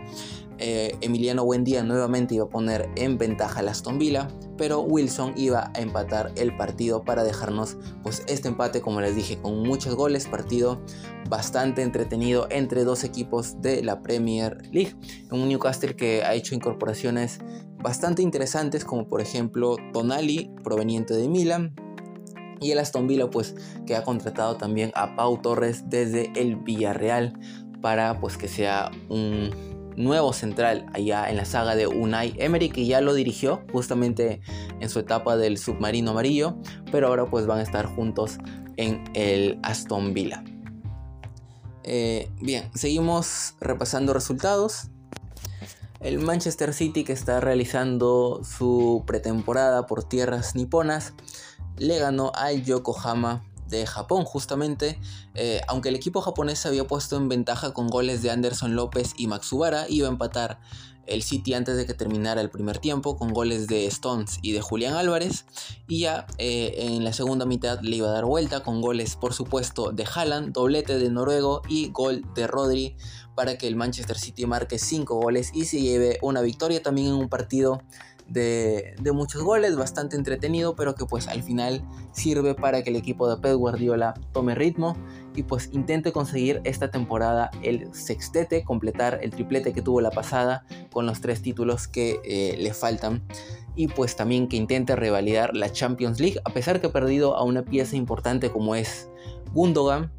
eh, 0.58 0.96
Emiliano 1.00 1.44
Buendía 1.44 1.82
nuevamente 1.82 2.34
iba 2.34 2.44
a 2.44 2.48
poner 2.48 2.88
en 2.96 3.18
ventaja 3.18 3.60
a 3.60 3.70
Aston 3.70 3.98
Villa, 3.98 4.28
pero 4.56 4.80
Wilson 4.80 5.34
iba 5.36 5.70
a 5.74 5.80
empatar 5.80 6.32
el 6.36 6.56
partido 6.56 7.04
para 7.04 7.24
dejarnos 7.24 7.76
pues 8.02 8.22
este 8.28 8.48
empate 8.48 8.80
como 8.80 9.00
les 9.00 9.16
dije 9.16 9.38
con 9.40 9.62
muchos 9.62 9.94
goles, 9.94 10.26
partido 10.26 10.80
bastante 11.28 11.82
entretenido 11.82 12.46
entre 12.50 12.84
dos 12.84 13.04
equipos 13.04 13.60
de 13.60 13.82
la 13.82 14.02
Premier 14.02 14.62
League. 14.72 14.94
Un 15.30 15.48
Newcastle 15.48 15.96
que 15.96 16.22
ha 16.22 16.34
hecho 16.34 16.54
incorporaciones 16.54 17.40
bastante 17.82 18.22
interesantes 18.22 18.84
como 18.84 19.08
por 19.08 19.20
ejemplo 19.20 19.76
Tonali 19.92 20.50
proveniente 20.62 21.14
de 21.14 21.28
Milan, 21.28 21.74
y 22.60 22.70
el 22.70 22.78
Aston 22.78 23.06
Villa 23.06 23.28
pues 23.30 23.54
que 23.86 23.94
ha 23.94 24.02
contratado 24.02 24.56
también 24.56 24.90
a 24.94 25.16
Pau 25.16 25.40
Torres 25.40 25.84
desde 25.88 26.32
el 26.34 26.56
Villarreal 26.56 27.38
para 27.80 28.18
pues 28.20 28.38
que 28.38 28.48
sea 28.48 28.90
un 29.10 29.73
nuevo 29.96 30.32
central 30.32 30.86
allá 30.92 31.28
en 31.28 31.36
la 31.36 31.44
saga 31.44 31.76
de 31.76 31.86
Unai 31.86 32.34
Emery 32.38 32.68
que 32.70 32.86
ya 32.86 33.00
lo 33.00 33.14
dirigió 33.14 33.62
justamente 33.72 34.40
en 34.80 34.88
su 34.88 34.98
etapa 34.98 35.36
del 35.36 35.58
submarino 35.58 36.12
amarillo, 36.12 36.56
pero 36.90 37.08
ahora 37.08 37.26
pues 37.26 37.46
van 37.46 37.58
a 37.58 37.62
estar 37.62 37.86
juntos 37.86 38.38
en 38.76 39.04
el 39.14 39.58
Aston 39.62 40.14
Villa. 40.14 40.42
Eh, 41.84 42.30
bien, 42.40 42.70
seguimos 42.74 43.54
repasando 43.60 44.14
resultados. 44.14 44.88
El 46.00 46.18
Manchester 46.18 46.74
City 46.74 47.04
que 47.04 47.12
está 47.12 47.40
realizando 47.40 48.42
su 48.44 49.04
pretemporada 49.06 49.86
por 49.86 50.04
tierras 50.04 50.54
niponas 50.54 51.14
le 51.78 51.98
ganó 51.98 52.32
al 52.34 52.62
Yokohama 52.64 53.44
de 53.68 53.86
Japón 53.86 54.24
justamente, 54.24 54.98
eh, 55.34 55.60
aunque 55.68 55.88
el 55.88 55.96
equipo 55.96 56.20
japonés 56.20 56.58
se 56.58 56.68
había 56.68 56.86
puesto 56.86 57.16
en 57.16 57.28
ventaja 57.28 57.72
con 57.72 57.88
goles 57.88 58.22
de 58.22 58.30
Anderson 58.30 58.76
López 58.76 59.14
y 59.16 59.26
Matsubara, 59.26 59.86
iba 59.88 60.08
a 60.08 60.10
empatar 60.10 60.60
el 61.06 61.22
City 61.22 61.54
antes 61.54 61.76
de 61.76 61.86
que 61.86 61.94
terminara 61.94 62.40
el 62.40 62.50
primer 62.50 62.78
tiempo 62.78 63.16
con 63.16 63.32
goles 63.32 63.66
de 63.66 63.86
Stones 63.86 64.38
y 64.42 64.52
de 64.52 64.60
Julián 64.60 64.94
Álvarez 64.94 65.44
y 65.86 66.00
ya 66.00 66.26
eh, 66.38 66.74
en 66.78 67.04
la 67.04 67.12
segunda 67.12 67.44
mitad 67.46 67.80
le 67.82 67.96
iba 67.96 68.08
a 68.08 68.12
dar 68.12 68.24
vuelta 68.24 68.62
con 68.62 68.80
goles 68.80 69.16
por 69.16 69.34
supuesto 69.34 69.92
de 69.92 70.04
Haaland, 70.04 70.52
doblete 70.52 70.98
de 70.98 71.10
Noruego 71.10 71.62
y 71.68 71.90
gol 71.90 72.22
de 72.34 72.46
Rodri 72.46 72.96
para 73.34 73.58
que 73.58 73.66
el 73.66 73.76
Manchester 73.76 74.18
City 74.18 74.46
marque 74.46 74.78
5 74.78 75.16
goles 75.16 75.50
y 75.52 75.64
se 75.64 75.80
lleve 75.80 76.18
una 76.22 76.40
victoria 76.40 76.82
también 76.82 77.08
en 77.08 77.14
un 77.14 77.28
partido 77.28 77.82
de, 78.28 78.94
muchos 79.12 79.42
goles, 79.42 79.76
bastante 79.76 80.16
entretenido, 80.16 80.74
pero 80.74 80.94
que 80.94 81.04
pues 81.04 81.28
al 81.28 81.42
final 81.42 81.84
sirve 82.12 82.54
para 82.54 82.82
que 82.82 82.90
el 82.90 82.96
equipo 82.96 83.28
de 83.28 83.40
Pep 83.40 83.56
Guardiola 83.56 84.14
tome 84.32 84.54
ritmo 84.54 84.96
y 85.34 85.42
pues 85.42 85.70
intente 85.72 86.12
conseguir 86.12 86.60
esta 86.64 86.90
temporada 86.90 87.50
el 87.62 87.92
sextete, 87.94 88.64
completar 88.64 89.18
el 89.22 89.30
triplete 89.30 89.72
que 89.72 89.82
tuvo 89.82 90.00
la 90.00 90.10
pasada 90.10 90.64
con 90.92 91.06
los 91.06 91.20
tres 91.20 91.42
títulos 91.42 91.88
que 91.88 92.20
eh, 92.24 92.56
le 92.58 92.72
faltan 92.72 93.22
y 93.76 93.88
pues 93.88 94.16
también 94.16 94.48
que 94.48 94.56
intente 94.56 94.94
revalidar 94.96 95.54
la 95.56 95.70
Champions 95.70 96.20
League 96.20 96.40
a 96.44 96.50
pesar 96.50 96.80
que 96.80 96.86
ha 96.86 96.92
perdido 96.92 97.36
a 97.36 97.42
una 97.42 97.64
pieza 97.64 97.96
importante 97.96 98.50
como 98.50 98.74
es 98.74 99.08
Gundogan. 99.52 100.12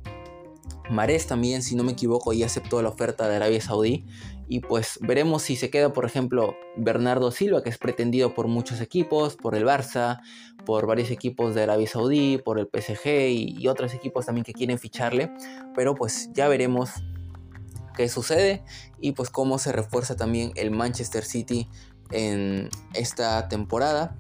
Mares 0.90 1.26
también, 1.26 1.64
si 1.64 1.76
no 1.76 1.84
me 1.84 1.94
equivoco, 1.94 2.32
ya 2.32 2.46
aceptó 2.46 2.80
la 2.84 2.90
oferta 2.90 3.28
de 3.28 3.38
Arabia 3.38 3.60
Saudí 3.60 4.06
y 4.48 4.60
pues 4.60 5.00
veremos 5.02 5.42
si 5.42 5.56
se 5.56 5.70
queda, 5.70 5.92
por 5.92 6.06
ejemplo, 6.06 6.56
Bernardo 6.78 7.32
Silva, 7.32 7.64
que 7.64 7.70
es 7.70 7.78
pretendido 7.78 8.36
por 8.36 8.48
muchos 8.48 8.80
equipos, 8.80 9.36
por 9.36 9.56
el 9.56 9.66
Barça, 9.66 10.20
por 10.66 10.86
varios 10.86 11.10
equipos 11.10 11.56
de 11.56 11.64
Arabia 11.64 11.88
Saudí, 11.88 12.38
por 12.38 12.60
el 12.60 12.68
PSG 12.68 13.30
y, 13.30 13.68
otros 13.68 13.94
equipos 13.94 14.28
también 14.28 14.46
que 14.46 14.54
quieren 14.54 14.78
ficharle. 14.78 15.32
Pero 15.74 15.96
pues 15.96 16.30
ya 16.34 16.48
veremos 16.48 16.92
qué 17.96 18.08
sucede 18.08 18.64
y 19.00 19.14
pues 19.14 19.32
cómo 19.32 19.58
se 19.58 19.72
refuerza 19.72 20.16
también 20.16 20.52
el 20.56 20.70
Manchester 20.70 21.26
City 21.26 21.68
en 22.12 22.70
esta 22.94 23.48
temporada. 23.48 24.16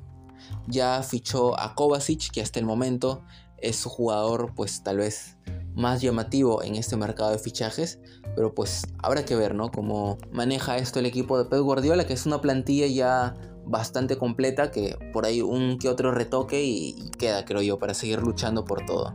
Ya 0.67 1.03
fichó 1.03 1.60
a 1.60 1.75
Kovacic, 1.75 2.32
que 2.32 2.41
hasta 2.41 2.60
el 2.60 2.65
momento 2.65 3.24
es 3.58 3.75
su 3.75 3.89
jugador 3.89 4.53
pues 4.55 4.84
tal 4.84 4.98
vez 4.98 5.38
más 5.75 6.01
llamativo 6.01 6.63
en 6.63 6.75
este 6.75 6.96
mercado 6.96 7.32
de 7.32 7.39
fichajes, 7.39 8.00
pero 8.36 8.53
pues 8.53 8.88
habrá 9.03 9.25
que 9.25 9.36
ver, 9.36 9.55
¿no? 9.55 9.72
Cómo 9.72 10.17
maneja 10.32 10.77
esto 10.77 11.00
el 11.00 11.05
equipo 11.05 11.38
de 11.38 11.46
Pep 11.46 11.60
Guardiola, 11.60 12.08
que 12.08 12.13
es 12.13 12.25
una 12.25 12.41
plantilla 12.41 12.88
ya 12.88 13.36
bastante 13.65 14.17
completa, 14.17 14.72
que 14.72 14.98
por 15.12 15.25
ahí 15.25 15.41
un 15.41 15.77
que 15.77 15.89
otro 15.89 16.12
retoque 16.12 16.63
y, 16.63 17.10
queda, 17.17 17.46
creo 17.46 17.62
yo, 17.62 17.77
para 17.77 17.94
seguir 17.94 18.22
luchando 18.22 18.65
por 18.65 18.86
todo. 18.86 19.13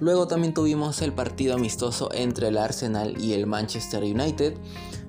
Luego 0.00 0.26
también 0.26 0.52
tuvimos 0.52 1.00
el 1.00 1.12
partido 1.12 1.54
amistoso 1.54 2.10
entre 2.12 2.48
el 2.48 2.58
Arsenal 2.58 3.20
y 3.20 3.32
el 3.32 3.46
Manchester 3.46 4.02
United. 4.02 4.54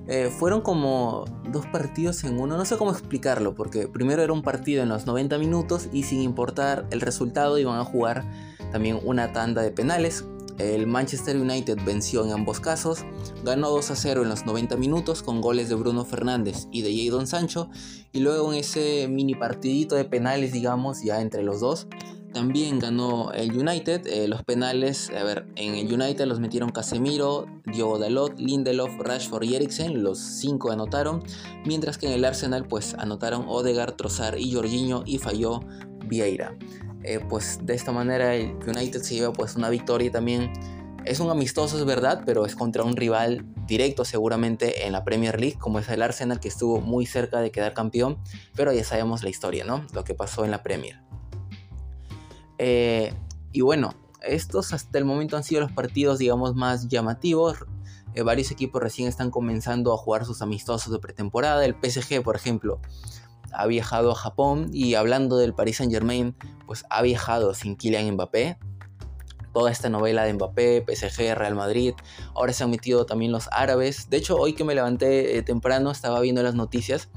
Eh, 0.06 0.30
fueron 0.30 0.62
como 0.62 1.26
dos 1.52 1.66
partidos 1.66 2.24
en 2.24 2.40
uno, 2.40 2.56
no 2.56 2.64
sé 2.64 2.78
cómo 2.78 2.90
explicarlo, 2.90 3.54
porque 3.54 3.88
primero 3.88 4.22
era 4.22 4.32
un 4.32 4.40
partido 4.40 4.82
en 4.82 4.88
los 4.88 5.04
90 5.04 5.36
minutos 5.36 5.88
y 5.92 6.04
sin 6.04 6.22
importar 6.22 6.86
el 6.90 7.02
resultado 7.02 7.58
iban 7.58 7.78
a 7.78 7.84
jugar 7.84 8.24
también 8.70 9.00
una 9.04 9.32
tanda 9.32 9.62
de 9.62 9.70
penales. 9.70 10.24
El 10.58 10.88
Manchester 10.88 11.36
United 11.36 11.78
venció 11.84 12.24
en 12.24 12.32
ambos 12.32 12.58
casos, 12.58 13.04
ganó 13.44 13.70
2 13.70 13.92
a 13.92 13.96
0 13.96 14.22
en 14.22 14.28
los 14.28 14.44
90 14.44 14.76
minutos 14.76 15.22
con 15.22 15.40
goles 15.40 15.68
de 15.68 15.76
Bruno 15.76 16.04
Fernández 16.04 16.66
y 16.72 16.82
de 16.82 16.96
Jadon 16.96 17.28
Sancho, 17.28 17.70
y 18.12 18.18
luego 18.20 18.52
en 18.52 18.58
ese 18.58 19.06
mini 19.08 19.36
partidito 19.36 19.94
de 19.94 20.04
penales, 20.04 20.52
digamos, 20.52 21.04
ya 21.04 21.20
entre 21.20 21.44
los 21.44 21.60
dos, 21.60 21.86
también 22.32 22.78
ganó 22.78 23.32
el 23.32 23.56
United. 23.56 24.06
Eh, 24.06 24.28
los 24.28 24.42
penales, 24.44 25.10
a 25.10 25.24
ver, 25.24 25.46
en 25.56 25.74
el 25.74 25.92
United 25.92 26.26
los 26.26 26.40
metieron 26.40 26.70
Casemiro, 26.70 27.46
Diogo 27.64 27.98
Dalot, 27.98 28.38
Lindelof, 28.38 28.90
Rashford 28.98 29.44
y 29.44 29.56
Eriksen. 29.56 30.02
Los 30.02 30.18
cinco 30.18 30.70
anotaron. 30.70 31.22
Mientras 31.64 31.98
que 31.98 32.06
en 32.06 32.12
el 32.12 32.24
Arsenal, 32.24 32.66
pues 32.66 32.94
anotaron 32.94 33.44
Odegaard, 33.48 33.96
Trossard 33.96 34.38
y 34.38 34.52
Jorginho 34.52 35.02
y 35.06 35.18
falló 35.18 35.60
Vieira. 36.06 36.56
Eh, 37.04 37.20
pues 37.28 37.60
de 37.64 37.74
esta 37.74 37.92
manera 37.92 38.34
el 38.34 38.56
United 38.66 39.02
se 39.02 39.14
lleva 39.14 39.32
pues 39.32 39.56
una 39.56 39.70
victoria 39.70 40.10
también. 40.10 40.52
Es 41.04 41.20
un 41.20 41.30
amistoso, 41.30 41.78
es 41.78 41.84
verdad, 41.84 42.22
pero 42.26 42.44
es 42.44 42.54
contra 42.54 42.82
un 42.82 42.96
rival 42.96 43.46
directo 43.66 44.04
seguramente 44.04 44.86
en 44.86 44.92
la 44.92 45.04
Premier 45.04 45.40
League, 45.40 45.58
como 45.58 45.78
es 45.78 45.88
el 45.88 46.02
Arsenal, 46.02 46.40
que 46.40 46.48
estuvo 46.48 46.80
muy 46.80 47.06
cerca 47.06 47.40
de 47.40 47.50
quedar 47.50 47.72
campeón, 47.72 48.18
pero 48.56 48.72
ya 48.72 48.84
sabemos 48.84 49.22
la 49.22 49.30
historia, 49.30 49.64
¿no? 49.64 49.86
Lo 49.94 50.04
que 50.04 50.14
pasó 50.14 50.44
en 50.44 50.50
la 50.50 50.62
Premier. 50.62 51.00
Eh, 52.58 53.14
y 53.52 53.60
bueno, 53.60 53.94
estos 54.22 54.72
hasta 54.72 54.98
el 54.98 55.04
momento 55.04 55.36
han 55.36 55.44
sido 55.44 55.60
los 55.60 55.72
partidos, 55.72 56.18
digamos, 56.18 56.54
más 56.54 56.88
llamativos. 56.88 57.58
Eh, 58.14 58.22
varios 58.22 58.50
equipos 58.50 58.82
recién 58.82 59.08
están 59.08 59.30
comenzando 59.30 59.92
a 59.94 59.96
jugar 59.96 60.24
sus 60.24 60.42
amistosos 60.42 60.92
de 60.92 60.98
pretemporada. 60.98 61.64
El 61.64 61.74
PSG, 61.74 62.22
por 62.22 62.36
ejemplo, 62.36 62.80
ha 63.52 63.66
viajado 63.66 64.12
a 64.12 64.14
Japón 64.14 64.70
y 64.72 64.94
hablando 64.94 65.36
del 65.36 65.54
Paris 65.54 65.78
Saint 65.78 65.92
Germain, 65.92 66.34
pues 66.66 66.84
ha 66.90 67.02
viajado 67.02 67.54
sin 67.54 67.76
Kylian 67.76 68.12
Mbappé. 68.12 68.58
Toda 69.52 69.70
esta 69.70 69.88
novela 69.88 70.24
de 70.24 70.34
Mbappé, 70.34 70.84
PSG, 70.86 71.34
Real 71.34 71.54
Madrid, 71.54 71.94
ahora 72.34 72.52
se 72.52 72.64
han 72.64 72.70
metido 72.70 73.06
también 73.06 73.32
los 73.32 73.48
árabes. 73.50 74.10
De 74.10 74.18
hecho, 74.18 74.36
hoy 74.36 74.52
que 74.52 74.64
me 74.64 74.74
levanté 74.74 75.36
eh, 75.36 75.42
temprano 75.42 75.90
estaba 75.90 76.20
viendo 76.20 76.42
las 76.42 76.54
noticias 76.54 77.08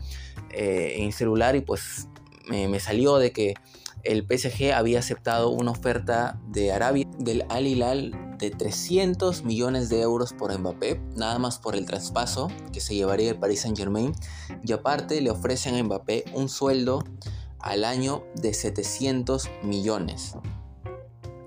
eh, 0.49 0.95
en 0.97 1.05
el 1.05 1.13
celular 1.13 1.55
y 1.55 1.61
pues 1.61 2.07
me 2.49 2.79
salió 2.81 3.17
de 3.17 3.31
que 3.31 3.53
el 4.03 4.25
PSG 4.25 4.73
había 4.73 4.99
aceptado 4.99 5.49
una 5.49 5.71
oferta 5.71 6.39
de 6.47 6.71
Arabia 6.71 7.07
del 7.17 7.45
Al 7.49 7.67
Hilal 7.67 8.35
de 8.37 8.49
300 8.49 9.43
millones 9.43 9.89
de 9.89 10.01
euros 10.01 10.33
por 10.33 10.57
Mbappé, 10.57 10.99
nada 11.15 11.37
más 11.37 11.59
por 11.59 11.75
el 11.75 11.85
traspaso 11.85 12.49
que 12.73 12.81
se 12.81 12.95
llevaría 12.95 13.29
el 13.29 13.39
Paris 13.39 13.61
Saint 13.61 13.77
Germain, 13.77 14.13
y 14.63 14.71
aparte 14.71 15.21
le 15.21 15.29
ofrecen 15.29 15.75
a 15.75 15.83
Mbappé 15.83 16.25
un 16.33 16.49
sueldo 16.49 17.03
al 17.59 17.85
año 17.85 18.23
de 18.35 18.53
700 18.53 19.49
millones. 19.63 20.35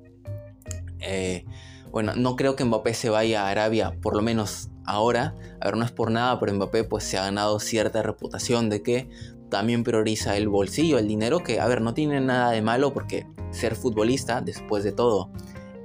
Eh, 1.00 1.44
bueno, 1.90 2.14
no 2.16 2.36
creo 2.36 2.56
que 2.56 2.64
Mbappé 2.64 2.94
se 2.94 3.10
vaya 3.10 3.44
a 3.44 3.50
Arabia, 3.50 3.94
por 4.02 4.14
lo 4.14 4.22
menos 4.22 4.70
ahora. 4.84 5.34
A 5.60 5.66
ver, 5.66 5.76
no 5.76 5.84
es 5.84 5.92
por 5.92 6.10
nada, 6.10 6.38
pero 6.40 6.54
Mbappé 6.54 6.84
pues 6.84 7.04
se 7.04 7.18
ha 7.18 7.24
ganado 7.24 7.60
cierta 7.60 8.02
reputación 8.02 8.68
de 8.68 8.82
que 8.82 9.08
también 9.48 9.84
prioriza 9.84 10.36
el 10.36 10.48
bolsillo, 10.48 10.98
el 10.98 11.08
dinero, 11.08 11.42
que 11.42 11.60
a 11.60 11.66
ver, 11.66 11.80
no 11.80 11.94
tiene 11.94 12.20
nada 12.20 12.50
de 12.50 12.62
malo 12.62 12.92
porque 12.92 13.26
ser 13.50 13.76
futbolista, 13.76 14.40
después 14.40 14.84
de 14.84 14.92
todo, 14.92 15.30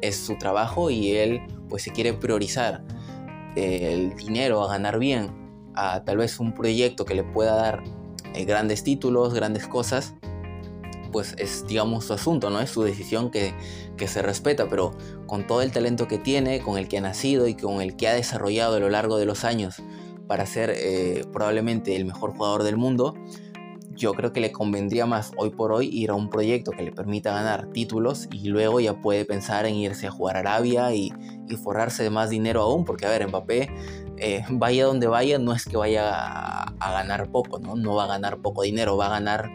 es 0.01 0.17
su 0.17 0.37
trabajo 0.37 0.89
y 0.89 1.11
él 1.11 1.41
pues 1.69 1.83
se 1.83 1.91
quiere 1.91 2.13
priorizar 2.13 2.83
el 3.55 4.15
dinero 4.15 4.63
a 4.63 4.67
ganar 4.67 4.99
bien, 4.99 5.31
a 5.75 6.03
tal 6.03 6.17
vez 6.17 6.39
un 6.39 6.53
proyecto 6.53 7.05
que 7.05 7.15
le 7.15 7.23
pueda 7.23 7.55
dar 7.55 7.83
eh, 8.33 8.45
grandes 8.45 8.83
títulos, 8.83 9.33
grandes 9.33 9.67
cosas, 9.67 10.15
pues 11.13 11.35
es, 11.37 11.65
digamos, 11.65 12.03
su 12.05 12.13
asunto, 12.13 12.49
¿no? 12.49 12.59
Es 12.59 12.71
su 12.71 12.83
decisión 12.83 13.31
que, 13.31 13.53
se 14.05 14.21
respeta, 14.21 14.67
pero 14.67 14.91
con 15.27 15.47
todo 15.47 15.61
el 15.61 15.71
talento 15.71 16.09
que 16.09 16.17
tiene, 16.17 16.59
con 16.59 16.77
el 16.77 16.89
que 16.89 16.97
ha 16.97 17.01
nacido 17.01 17.47
y 17.47 17.55
con 17.55 17.81
el 17.81 17.95
que 17.95 18.09
ha 18.09 18.13
desarrollado 18.13 18.75
a 18.75 18.79
lo 18.79 18.89
largo 18.89 19.15
de 19.15 19.25
los 19.25 19.45
años 19.45 19.81
para 20.27 20.45
ser 20.45 20.73
eh, 20.75 21.23
probablemente 21.31 21.95
el 21.95 22.03
mejor 22.03 22.33
jugador 22.33 22.63
del 22.63 22.75
mundo, 22.75 23.13
yo 23.95 24.13
creo 24.13 24.33
que 24.33 24.41
le 24.41 24.51
convendría 24.51 25.05
más 25.05 25.31
hoy 25.37 25.51
por 25.51 25.71
hoy 25.71 25.87
ir 25.87 26.09
a 26.09 26.15
un 26.15 26.29
proyecto 26.29 26.71
que 26.71 26.83
le 26.83 26.91
permita 26.91 27.33
ganar 27.33 27.67
títulos 27.67 28.27
y 28.31 28.49
luego 28.49 28.79
ya 28.79 28.99
puede 29.01 29.23
pensar 29.23 29.65
en 29.65 29.75
irse 29.75 30.07
a 30.07 30.11
jugar 30.11 30.35
a 30.35 30.39
Arabia 30.39 30.93
y, 30.93 31.13
forrarse 31.63 32.01
de 32.01 32.09
más 32.09 32.31
dinero 32.31 32.63
aún, 32.63 32.83
porque 32.83 33.05
a 33.05 33.09
ver, 33.09 33.27
Mbappé, 33.27 33.69
eh, 34.17 34.43
vaya 34.49 34.85
donde 34.85 35.05
vaya, 35.05 35.37
no 35.37 35.53
es 35.53 35.65
que 35.65 35.77
vaya 35.77 36.09
a, 36.11 36.63
a, 36.79 36.91
ganar 36.93 37.29
poco, 37.29 37.59
¿no? 37.59 37.75
No 37.75 37.93
va 37.93 38.05
a 38.05 38.07
ganar 38.07 38.39
poco 38.39 38.63
dinero, 38.63 38.97
va 38.97 39.05
a 39.05 39.09
ganar 39.09 39.51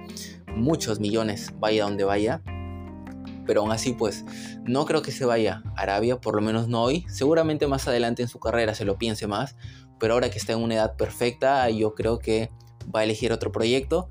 muchos 0.58 1.00
millones, 1.00 1.52
vaya 1.58 1.84
donde 1.84 2.04
vaya. 2.04 2.42
Pero 3.46 3.62
aún 3.62 3.72
así, 3.72 3.92
pues 3.92 4.24
no 4.64 4.84
creo 4.84 5.00
que 5.00 5.12
se 5.12 5.24
vaya 5.24 5.62
a 5.74 5.82
Arabia, 5.82 6.20
por 6.20 6.34
lo 6.34 6.42
menos 6.42 6.68
no 6.68 6.82
hoy. 6.82 7.06
Seguramente 7.08 7.66
más 7.66 7.88
adelante 7.88 8.22
en 8.22 8.28
su 8.28 8.38
carrera 8.38 8.74
se 8.74 8.84
lo 8.84 8.98
piense 8.98 9.26
más. 9.26 9.56
Pero 9.98 10.14
ahora 10.14 10.30
que 10.30 10.38
está 10.38 10.52
en 10.52 10.62
una 10.62 10.74
edad 10.74 10.96
perfecta, 10.96 11.68
yo 11.70 11.94
creo 11.94 12.18
que 12.18 12.50
va 12.94 13.00
a 13.00 13.04
elegir 13.04 13.32
otro 13.32 13.50
proyecto. 13.50 14.08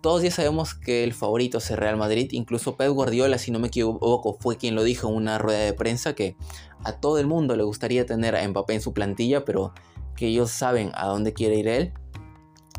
Todos 0.00 0.22
ya 0.22 0.30
sabemos 0.30 0.74
que 0.74 1.04
el 1.04 1.12
favorito 1.12 1.58
es 1.58 1.70
el 1.70 1.76
Real 1.76 1.96
Madrid. 1.96 2.28
Incluso 2.32 2.76
Pep 2.76 2.90
Guardiola, 2.90 3.38
si 3.38 3.50
no 3.50 3.58
me 3.58 3.68
equivoco, 3.68 4.36
fue 4.40 4.56
quien 4.56 4.74
lo 4.74 4.82
dijo 4.82 5.08
en 5.08 5.14
una 5.14 5.38
rueda 5.38 5.60
de 5.60 5.74
prensa 5.74 6.14
que 6.14 6.36
a 6.82 6.92
todo 6.92 7.18
el 7.18 7.26
mundo 7.26 7.54
le 7.56 7.62
gustaría 7.62 8.06
tener 8.06 8.34
a 8.34 8.48
Mbappé 8.48 8.74
en 8.74 8.80
su 8.80 8.92
plantilla, 8.92 9.44
pero 9.44 9.74
que 10.16 10.26
ellos 10.28 10.50
saben 10.50 10.90
a 10.94 11.06
dónde 11.06 11.32
quiere 11.34 11.56
ir 11.56 11.68
él 11.68 11.92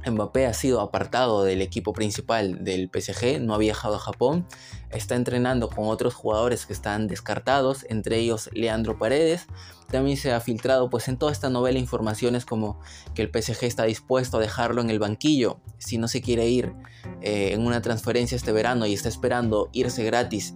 Mbappé 0.06 0.46
ha 0.46 0.54
sido 0.54 0.82
apartado 0.82 1.44
del 1.44 1.62
equipo 1.62 1.94
principal 1.94 2.64
del 2.64 2.90
PSG, 2.94 3.40
no 3.42 3.54
ha 3.54 3.58
viajado 3.58 3.96
a 3.96 4.00
Japón, 4.00 4.46
está 4.90 5.16
entrenando 5.16 5.70
con 5.70 5.88
otros 5.88 6.14
jugadores 6.14 6.66
que 6.66 6.74
están 6.74 7.08
descartados, 7.08 7.86
entre 7.90 8.18
ellos 8.18 8.50
Leandro 8.54 8.98
Paredes. 8.98 9.48
También 9.90 10.18
se 10.18 10.32
ha 10.32 10.40
filtrado 10.40 10.90
pues 10.90 11.08
en 11.08 11.18
toda 11.18 11.32
esta 11.32 11.50
novela 11.50 11.78
informaciones 11.78 12.46
como 12.46 12.80
que 13.14 13.22
el 13.22 13.30
PSG 13.30 13.66
está 13.66 13.84
dispuesto 13.84 14.38
a 14.38 14.40
dejarlo 14.40 14.82
en 14.82 14.90
el 14.90 15.00
banquillo 15.00 15.60
si 15.78 15.98
no 15.98 16.08
se 16.08 16.22
quiere 16.22 16.48
ir 16.48 16.74
eh, 17.22 17.52
en 17.54 17.66
una 17.66 17.82
transferencia 17.82 18.36
este 18.36 18.52
verano 18.52 18.86
y 18.86 18.94
está 18.94 19.10
esperando 19.10 19.70
irse 19.72 20.04
gratis 20.04 20.56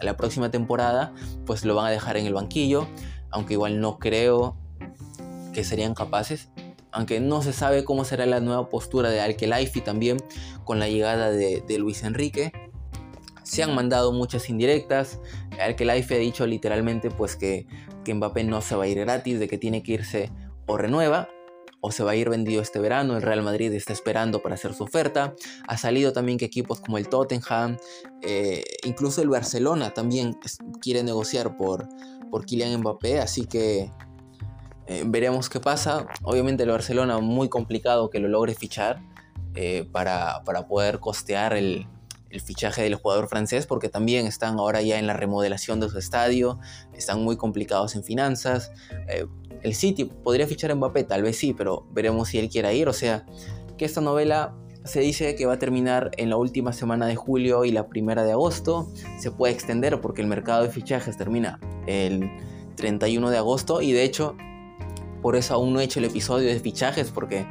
la 0.00 0.16
próxima 0.16 0.50
temporada, 0.50 1.14
pues 1.46 1.64
lo 1.64 1.74
van 1.74 1.86
a 1.86 1.90
dejar 1.90 2.16
en 2.16 2.26
el 2.26 2.34
banquillo, 2.34 2.86
aunque 3.30 3.54
igual 3.54 3.80
no 3.80 3.98
creo 3.98 4.56
que 5.52 5.64
serían 5.64 5.94
capaces 5.94 6.50
aunque 6.94 7.20
no 7.20 7.42
se 7.42 7.52
sabe 7.52 7.84
cómo 7.84 8.04
será 8.04 8.24
la 8.24 8.40
nueva 8.40 8.70
postura 8.70 9.10
de 9.10 9.20
Alkelaifi 9.20 9.80
también 9.80 10.16
con 10.64 10.78
la 10.78 10.88
llegada 10.88 11.30
de, 11.30 11.78
Luis 11.78 12.04
Enrique. 12.04 12.52
Se 13.42 13.62
han 13.62 13.74
mandado 13.74 14.12
muchas 14.12 14.48
indirectas. 14.48 15.20
Alkelaifi 15.60 16.14
ha 16.14 16.18
dicho 16.18 16.46
literalmente 16.46 17.10
pues 17.10 17.34
que, 17.36 17.66
que 18.04 18.14
Mbappé 18.14 18.44
no 18.44 18.62
se 18.62 18.76
va 18.76 18.84
a 18.84 18.86
ir 18.86 19.00
gratis, 19.00 19.40
de 19.40 19.48
que 19.48 19.58
tiene 19.58 19.82
que 19.82 19.92
irse 19.92 20.32
o 20.66 20.76
renueva 20.78 21.28
o 21.80 21.90
se 21.90 22.02
va 22.04 22.12
a 22.12 22.16
ir 22.16 22.30
vendido 22.30 22.62
este 22.62 22.78
verano. 22.78 23.16
El 23.16 23.22
Real 23.22 23.42
Madrid 23.42 23.72
está 23.72 23.92
esperando 23.92 24.40
para 24.40 24.54
hacer 24.54 24.72
su 24.72 24.84
oferta. 24.84 25.34
Ha 25.66 25.76
salido 25.76 26.12
también 26.12 26.38
que 26.38 26.44
equipos 26.44 26.80
como 26.80 26.96
el 26.96 27.08
Tottenham, 27.08 27.76
eh, 28.22 28.62
incluso 28.84 29.20
el 29.20 29.28
Barcelona 29.28 29.92
también 29.92 30.38
quiere 30.80 31.02
negociar 31.02 31.56
por, 31.56 31.88
por 32.30 32.46
Kylian 32.46 32.80
Mbappé. 32.80 33.18
Así 33.20 33.46
que 33.46 33.90
eh, 34.86 35.02
veremos 35.06 35.48
qué 35.48 35.60
pasa. 35.60 36.06
Obviamente 36.22 36.64
el 36.64 36.70
Barcelona 36.70 37.18
muy 37.18 37.48
complicado 37.48 38.10
que 38.10 38.18
lo 38.18 38.28
logre 38.28 38.54
fichar 38.54 39.00
eh, 39.54 39.88
para, 39.90 40.42
poder 40.68 41.00
costear 41.00 41.54
el, 41.54 41.86
fichaje 42.44 42.82
del 42.82 42.96
jugador 42.96 43.28
francés 43.28 43.64
porque 43.64 43.88
también 43.88 44.26
están 44.26 44.58
ahora 44.58 44.82
ya 44.82 44.98
en 44.98 45.06
la 45.06 45.12
remodelación 45.12 45.78
de 45.78 45.88
su 45.88 45.98
estadio, 45.98 46.58
están 46.92 47.22
muy 47.22 47.36
complicados 47.36 47.94
en 47.94 48.02
finanzas. 48.02 48.72
Eh, 49.06 49.26
el 49.62 49.74
City 49.76 50.04
podría 50.04 50.48
fichar 50.48 50.72
a 50.72 50.74
Mbappé, 50.74 51.04
tal 51.04 51.22
vez 51.22 51.38
sí, 51.38 51.54
pero 51.54 51.86
veremos 51.92 52.30
si 52.30 52.40
él 52.40 52.48
quiere 52.48 52.74
ir. 52.74 52.88
O 52.88 52.92
sea, 52.92 53.24
que 53.78 53.84
esta 53.84 54.00
novela 54.00 54.52
se 54.84 54.98
dice 55.00 55.36
que 55.36 55.46
va 55.46 55.54
a 55.54 55.58
terminar 55.60 56.10
en 56.16 56.28
la 56.28 56.36
última 56.36 56.72
semana 56.72 57.06
de 57.06 57.14
julio 57.14 57.64
y 57.64 57.70
la 57.70 57.86
primera 57.86 58.24
de 58.24 58.32
agosto. 58.32 58.88
Se 59.20 59.30
puede 59.30 59.52
extender 59.52 60.00
porque 60.00 60.20
el 60.20 60.26
mercado 60.26 60.64
de 60.64 60.70
fichajes 60.70 61.16
termina 61.16 61.60
el 61.86 62.28
31 62.74 63.30
de 63.30 63.38
agosto 63.38 63.80
y 63.80 63.92
de 63.92 64.02
hecho 64.02 64.36
por 65.24 65.36
eso 65.36 65.54
aún 65.54 65.72
no 65.72 65.80
he 65.80 65.84
hecho 65.84 66.00
el 66.00 66.04
episodio 66.04 66.48
de 66.48 66.60
fichajes 66.60 67.10
porque 67.10 67.46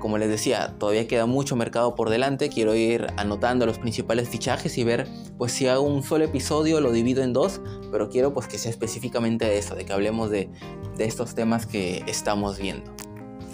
como 0.00 0.18
les 0.18 0.28
decía, 0.28 0.74
todavía 0.78 1.08
queda 1.08 1.24
mucho 1.24 1.56
mercado 1.56 1.94
por 1.94 2.10
delante. 2.10 2.50
Quiero 2.50 2.74
ir 2.74 3.06
anotando 3.16 3.64
los 3.64 3.78
principales 3.78 4.28
fichajes 4.28 4.76
y 4.76 4.84
ver, 4.84 5.08
pues 5.38 5.52
si 5.52 5.66
hago 5.66 5.80
un 5.80 6.02
solo 6.02 6.24
episodio 6.24 6.78
lo 6.82 6.92
divido 6.92 7.22
en 7.22 7.32
dos, 7.32 7.62
pero 7.90 8.10
quiero 8.10 8.34
pues 8.34 8.48
que 8.48 8.58
sea 8.58 8.70
específicamente 8.70 9.46
de 9.46 9.56
eso, 9.56 9.74
de 9.74 9.86
que 9.86 9.94
hablemos 9.94 10.28
de, 10.28 10.50
de 10.98 11.06
estos 11.06 11.34
temas 11.34 11.64
que 11.64 12.04
estamos 12.06 12.58
viendo. 12.58 12.92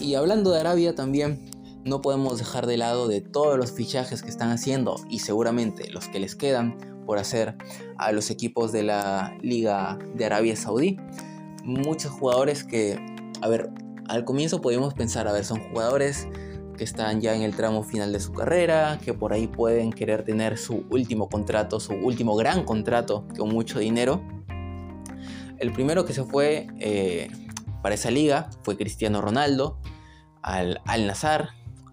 Y 0.01 0.16
hablando 0.16 0.51
de 0.51 0.59
Arabia 0.59 0.96
también, 0.96 1.48
no 1.85 2.03
podemos 2.03 2.38
dejar 2.38 2.66
de 2.66 2.79
lado 2.79 3.07
de 3.07 3.20
todos 3.20 3.57
los 3.57 3.70
fichajes 3.70 4.25
que 4.25 4.29
están 4.29 4.51
haciendo 4.51 4.96
y 5.09 5.20
seguramente 5.20 5.88
los 5.88 6.09
que 6.09 6.18
les 6.18 6.35
quedan 6.35 6.77
por 7.07 7.18
hacer 7.18 7.55
a 7.96 8.11
los 8.11 8.29
equipos 8.29 8.72
de 8.72 8.83
la 8.83 9.38
Liga 9.40 10.01
de 10.16 10.25
Arabia 10.25 10.57
Saudí. 10.57 10.98
Muchos 11.62 12.11
jugadores 12.11 12.64
que 12.64 13.12
a 13.42 13.48
ver, 13.48 13.70
al 14.09 14.24
comienzo 14.24 14.61
podíamos 14.61 14.94
pensar, 14.94 15.26
a 15.28 15.33
ver, 15.33 15.44
son 15.44 15.61
jugadores 15.70 16.28
que 16.76 16.85
están 16.85 17.20
ya 17.20 17.35
en 17.35 17.42
el 17.42 17.55
tramo 17.55 17.83
final 17.83 18.12
de 18.12 18.20
su 18.20 18.33
carrera, 18.33 18.98
que 19.05 19.12
por 19.12 19.33
ahí 19.33 19.48
pueden 19.48 19.92
querer 19.92 20.24
tener 20.24 20.57
su 20.57 20.87
último 20.90 21.28
contrato, 21.28 21.81
su 21.81 21.92
último 21.92 22.37
gran 22.37 22.64
contrato 22.64 23.26
con 23.37 23.50
mucho 23.50 23.78
dinero. 23.81 24.22
El 25.59 25.72
primero 25.72 26.05
que 26.05 26.12
se 26.12 26.24
fue 26.24 26.68
eh, 26.78 27.31
para 27.83 27.94
esa 27.94 28.11
liga 28.11 28.48
fue 28.62 28.76
Cristiano 28.76 29.20
Ronaldo 29.20 29.81
al 30.40 30.81
Al 30.87 31.07
Nazar. 31.07 31.50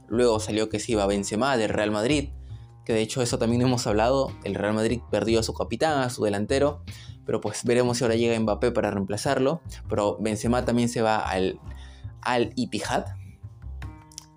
Luego 0.07 0.39
salió 0.39 0.69
que 0.69 0.79
se 0.79 0.93
iba 0.93 1.05
Benzema 1.07 1.57
del 1.57 1.69
Real 1.69 1.91
Madrid, 1.91 2.29
que 2.85 2.93
de 2.93 3.01
hecho 3.01 3.21
eso 3.21 3.37
también 3.37 3.61
hemos 3.61 3.85
hablado. 3.85 4.31
El 4.43 4.55
Real 4.55 4.73
Madrid 4.73 5.01
perdió 5.11 5.39
a 5.39 5.43
su 5.43 5.53
capitán, 5.53 5.99
a 5.99 6.09
su 6.09 6.23
delantero, 6.23 6.83
pero 7.25 7.41
pues 7.41 7.63
veremos 7.63 7.97
si 7.97 8.03
ahora 8.03 8.15
llega 8.15 8.39
Mbappé 8.39 8.71
para 8.71 8.91
reemplazarlo. 8.91 9.61
Pero 9.87 10.17
Benzema 10.19 10.65
también 10.65 10.89
se 10.89 11.01
va 11.01 11.17
al, 11.17 11.59
al. 12.21 12.53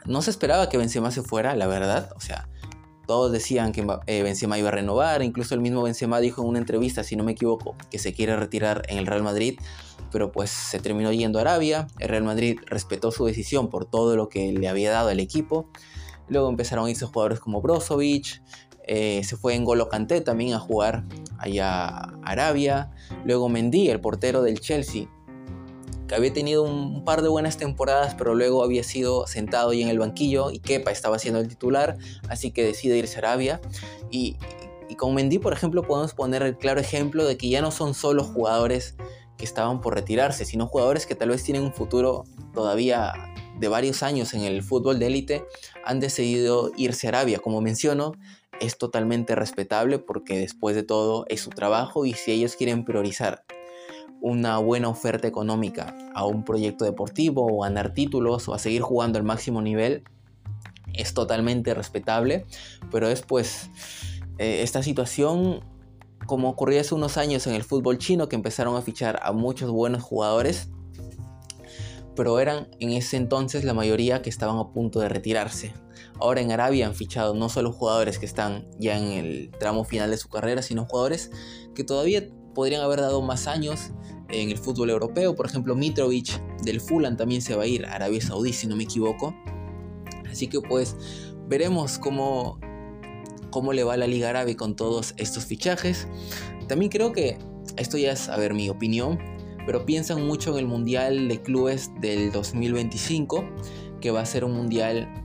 No 0.05 0.23
se 0.23 0.31
esperaba 0.31 0.69
que 0.69 0.79
Benzema 0.79 1.11
se 1.11 1.23
fuera, 1.23 1.55
la 1.55 1.67
verdad. 1.67 2.11
O 2.17 2.21
sea, 2.21 2.49
todos 3.07 3.33
decían 3.33 3.73
que 3.73 3.87
eh, 4.07 4.23
Benzema 4.23 4.59
iba 4.59 4.69
a 4.69 4.73
renovar. 4.73 5.23
Incluso 5.23 5.55
el 5.55 5.61
mismo 5.61 5.83
Benzema 5.83 6.21
dijo 6.21 6.43
en 6.43 6.49
una 6.49 6.59
entrevista, 6.59 7.05
si 7.05 7.17
no 7.17 7.25
me 7.25 7.33
equivoco, 7.33 7.77
que 7.91 7.99
se 7.99 8.13
quiere 8.13 8.37
retirar 8.37 8.83
en 8.89 8.99
el 8.99 9.07
Real 9.07 9.23
Madrid. 9.23 9.59
Pero 10.11 10.31
pues 10.31 10.51
se 10.51 10.79
terminó 10.79 11.13
yendo 11.13 11.39
a 11.39 11.43
Arabia. 11.43 11.87
El 11.99 12.09
Real 12.09 12.25
Madrid 12.25 12.59
respetó 12.67 13.11
su 13.11 13.25
decisión 13.25 13.71
por 13.71 13.87
todo 13.87 14.17
lo 14.17 14.29
que 14.29 14.53
le 14.53 14.69
había 14.69 14.91
dado 14.91 15.11
el 15.11 15.21
equipo. 15.21 15.69
Luego 16.29 16.49
empezaron 16.49 16.87
a 16.87 16.91
irse 16.91 17.07
jugadores 17.07 17.41
como 17.41 17.61
Brozovic, 17.61 18.43
eh, 18.87 19.23
se 19.25 19.37
fue 19.37 19.55
en 19.55 19.65
Golo 19.65 19.89
Kanté 19.89 20.21
también 20.21 20.55
a 20.55 20.59
jugar 20.59 21.05
allá 21.39 21.89
a 21.89 22.15
Arabia. 22.25 22.91
Luego 23.25 23.49
Mendy, 23.49 23.89
el 23.89 24.01
portero 24.01 24.43
del 24.43 24.61
Chelsea, 24.61 25.09
que 26.09 26.15
había 26.15 26.33
tenido 26.33 26.63
un 26.63 27.05
par 27.05 27.23
de 27.23 27.29
buenas 27.29 27.57
temporadas, 27.57 28.15
pero 28.15 28.35
luego 28.35 28.63
había 28.63 28.85
sido 28.85 29.27
sentado 29.27 29.71
ahí 29.71 29.83
en 29.83 29.89
el 29.89 29.99
banquillo 29.99 30.51
y 30.51 30.59
Kepa 30.59 30.91
estaba 30.91 31.19
siendo 31.19 31.41
el 31.41 31.49
titular, 31.49 31.97
así 32.29 32.51
que 32.51 32.65
decide 32.65 32.99
irse 32.99 33.17
a 33.17 33.19
Arabia. 33.21 33.61
Y, 34.11 34.37
y 34.89 34.97
con 34.97 35.15
Mendy, 35.15 35.39
por 35.39 35.53
ejemplo, 35.53 35.83
podemos 35.83 36.15
poner 36.15 36.43
el 36.43 36.59
claro 36.59 36.81
ejemplo 36.81 37.25
de 37.25 37.37
que 37.37 37.49
ya 37.49 37.63
no 37.63 37.71
son 37.71 37.95
solo 37.95 38.25
jugadores 38.25 38.97
que 39.39 39.45
estaban 39.45 39.81
por 39.81 39.95
retirarse, 39.95 40.45
sino 40.45 40.67
jugadores 40.67 41.07
que 41.07 41.15
tal 41.15 41.31
vez 41.31 41.43
tienen 41.43 41.63
un 41.63 41.73
futuro 41.73 42.25
todavía 42.53 43.13
de 43.59 43.69
varios 43.69 44.03
años 44.03 44.35
en 44.35 44.43
el 44.43 44.63
fútbol 44.63 44.99
de 44.99 45.07
élite, 45.07 45.45
han 45.85 46.01
decidido 46.01 46.73
irse 46.77 47.07
a 47.07 47.11
Arabia. 47.11 47.39
Como 47.39 47.61
menciono, 47.61 48.13
es 48.63 48.79
totalmente 48.79 49.35
respetable 49.35 49.99
porque 49.99 50.39
después 50.39 50.77
de 50.77 50.85
todo 50.85 51.27
es 51.29 51.41
su 51.41 51.51
trabajo 51.51 52.07
y 52.07 52.15
si 52.15 52.31
ellos 52.31 52.57
quieren 52.57 52.85
priorizar 52.85 53.45
una 54.21 54.59
buena 54.59 54.89
oferta 54.89 55.27
económica 55.27 55.97
a 56.15 56.25
un 56.25 56.45
proyecto 56.45 56.85
deportivo 56.85 57.47
o 57.47 57.63
ganar 57.63 57.93
títulos 57.93 58.49
o 58.49 58.55
a 58.55 58.59
seguir 58.59 58.81
jugando 58.81 59.19
al 59.19 59.25
máximo 59.25 59.61
nivel, 59.61 60.05
es 60.95 61.13
totalmente 61.13 61.75
respetable, 61.75 62.47
pero 62.91 63.09
es 63.09 63.23
pues 63.23 63.71
eh, 64.39 64.63
esta 64.63 64.83
situación 64.83 65.65
como 66.27 66.49
ocurrió 66.49 66.81
hace 66.81 66.95
unos 66.95 67.17
años 67.17 67.49
en 67.49 67.55
el 67.55 67.65
fútbol 67.65 67.99
chino 67.99 68.29
que 68.29 68.37
empezaron 68.37 68.77
a 68.77 68.83
fichar 68.83 69.19
a 69.23 69.33
muchos 69.33 69.71
buenos 69.71 70.03
jugadores, 70.03 70.69
pero 72.15 72.39
eran 72.39 72.69
en 72.79 72.91
ese 72.91 73.17
entonces 73.17 73.65
la 73.65 73.75
mayoría 73.75 74.23
que 74.23 74.31
estaban 74.31 74.59
a 74.59 74.69
punto 74.73 75.01
de 75.01 75.09
retirarse. 75.09 75.73
Ahora 76.19 76.41
en 76.41 76.53
Arabia 76.53 76.87
han 76.87 76.95
fichado 76.95 77.35
no 77.35 77.49
solo 77.49 77.73
jugadores 77.73 78.19
que 78.19 78.27
están 78.27 78.67
ya 78.79 78.97
en 78.97 79.13
el 79.13 79.51
tramo 79.59 79.85
final 79.85 80.11
de 80.11 80.17
su 80.17 80.29
carrera, 80.29 80.63
sino 80.63 80.87
jugadores 80.87 81.31
que 81.75 81.85
todavía 81.85 82.29
podrían 82.55 82.83
haber 82.83 83.01
dado 83.01 83.23
más 83.23 83.47
años 83.47 83.91
en 84.29 84.51
el 84.51 84.59
fútbol 84.59 84.91
europeo. 84.91 85.35
Por 85.35 85.47
ejemplo, 85.47 85.75
Mitrovic 85.75 86.41
del 86.63 86.81
Fulham 86.81 87.17
también 87.17 87.43
se 87.43 87.55
va 87.55 87.65
a 87.65 87.67
ir 87.67 87.87
a 87.87 87.95
Arabia 87.95 88.21
Saudí, 88.21 88.53
si 88.53 88.67
no 88.67 88.77
me 88.77 88.85
equivoco. 88.85 89.35
Así 90.31 90.47
que 90.47 90.61
pues 90.61 90.97
veremos 91.49 91.99
cómo, 91.99 92.59
cómo 93.51 93.73
le 93.73 93.85
va 93.85 93.95
a 93.95 93.97
la 93.97 94.07
Liga 94.07 94.31
Árabe 94.31 94.57
con 94.57 94.77
todos 94.77 95.15
estos 95.17 95.45
fichajes. 95.45 96.09
También 96.69 96.91
creo 96.91 97.13
que 97.13 97.39
esto 97.77 97.99
ya 97.99 98.13
es, 98.13 98.29
a 98.29 98.37
ver, 98.37 98.55
mi 98.55 98.69
opinión, 98.69 99.19
pero 99.67 99.85
piensan 99.85 100.27
mucho 100.27 100.53
en 100.53 100.59
el 100.59 100.67
Mundial 100.67 101.29
de 101.29 101.43
Clubes 101.43 101.91
del 102.01 102.33
2025, 102.33 103.45
que 104.01 104.11
va 104.11 104.21
a 104.21 104.27
ser 104.27 104.45
un 104.45 104.53
mundial 104.53 105.22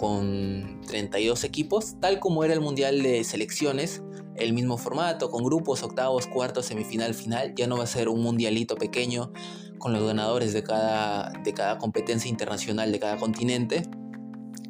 con 0.00 0.80
32 0.86 1.44
equipos, 1.44 1.96
tal 2.00 2.20
como 2.20 2.42
era 2.42 2.54
el 2.54 2.62
Mundial 2.62 3.02
de 3.02 3.22
Selecciones, 3.22 4.02
el 4.34 4.54
mismo 4.54 4.78
formato, 4.78 5.30
con 5.30 5.44
grupos, 5.44 5.82
octavos, 5.82 6.26
cuartos, 6.26 6.64
semifinal, 6.64 7.12
final, 7.12 7.54
ya 7.54 7.66
no 7.66 7.76
va 7.76 7.84
a 7.84 7.86
ser 7.86 8.08
un 8.08 8.22
mundialito 8.22 8.76
pequeño 8.76 9.30
con 9.76 9.92
los 9.92 10.02
ganadores 10.02 10.54
de 10.54 10.62
cada, 10.62 11.30
de 11.44 11.52
cada 11.52 11.76
competencia 11.76 12.30
internacional 12.30 12.90
de 12.90 12.98
cada 12.98 13.18
continente, 13.18 13.82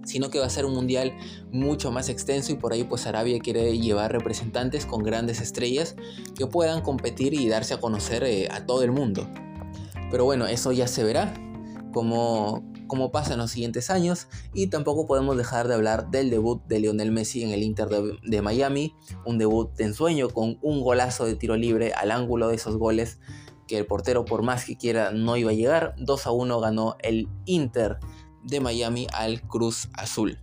sino 0.04 0.30
que 0.30 0.40
va 0.40 0.46
a 0.46 0.50
ser 0.50 0.66
un 0.66 0.74
mundial 0.74 1.16
mucho 1.52 1.92
más 1.92 2.08
extenso 2.08 2.50
y 2.50 2.56
por 2.56 2.72
ahí 2.72 2.82
pues 2.82 3.06
Arabia 3.06 3.38
quiere 3.38 3.78
llevar 3.78 4.10
representantes 4.10 4.84
con 4.84 5.04
grandes 5.04 5.40
estrellas 5.40 5.94
que 6.36 6.48
puedan 6.48 6.82
competir 6.82 7.34
y 7.34 7.48
darse 7.48 7.74
a 7.74 7.80
conocer 7.80 8.24
eh, 8.24 8.48
a 8.50 8.66
todo 8.66 8.82
el 8.82 8.90
mundo. 8.90 9.28
Pero 10.10 10.24
bueno, 10.24 10.46
eso 10.46 10.72
ya 10.72 10.88
se 10.88 11.04
verá 11.04 11.32
cómo, 11.92 12.64
cómo 12.90 13.12
pasa 13.12 13.34
en 13.34 13.38
los 13.38 13.52
siguientes 13.52 13.88
años 13.88 14.26
y 14.52 14.66
tampoco 14.66 15.06
podemos 15.06 15.36
dejar 15.36 15.68
de 15.68 15.74
hablar 15.74 16.10
del 16.10 16.28
debut 16.28 16.60
de 16.66 16.80
Lionel 16.80 17.12
Messi 17.12 17.44
en 17.44 17.50
el 17.50 17.62
Inter 17.62 17.88
de, 17.88 18.18
de 18.24 18.42
Miami, 18.42 18.96
un 19.24 19.38
debut 19.38 19.72
de 19.76 19.84
ensueño 19.84 20.28
con 20.28 20.58
un 20.60 20.82
golazo 20.82 21.24
de 21.24 21.36
tiro 21.36 21.56
libre 21.56 21.92
al 21.92 22.10
ángulo 22.10 22.48
de 22.48 22.56
esos 22.56 22.76
goles 22.76 23.20
que 23.68 23.78
el 23.78 23.86
portero 23.86 24.24
por 24.24 24.42
más 24.42 24.64
que 24.64 24.76
quiera 24.76 25.12
no 25.12 25.36
iba 25.36 25.52
a 25.52 25.54
llegar, 25.54 25.94
2 25.98 26.26
a 26.26 26.32
1 26.32 26.58
ganó 26.58 26.96
el 26.98 27.28
Inter 27.44 27.98
de 28.42 28.58
Miami 28.58 29.06
al 29.12 29.40
Cruz 29.42 29.88
Azul. 29.92 30.40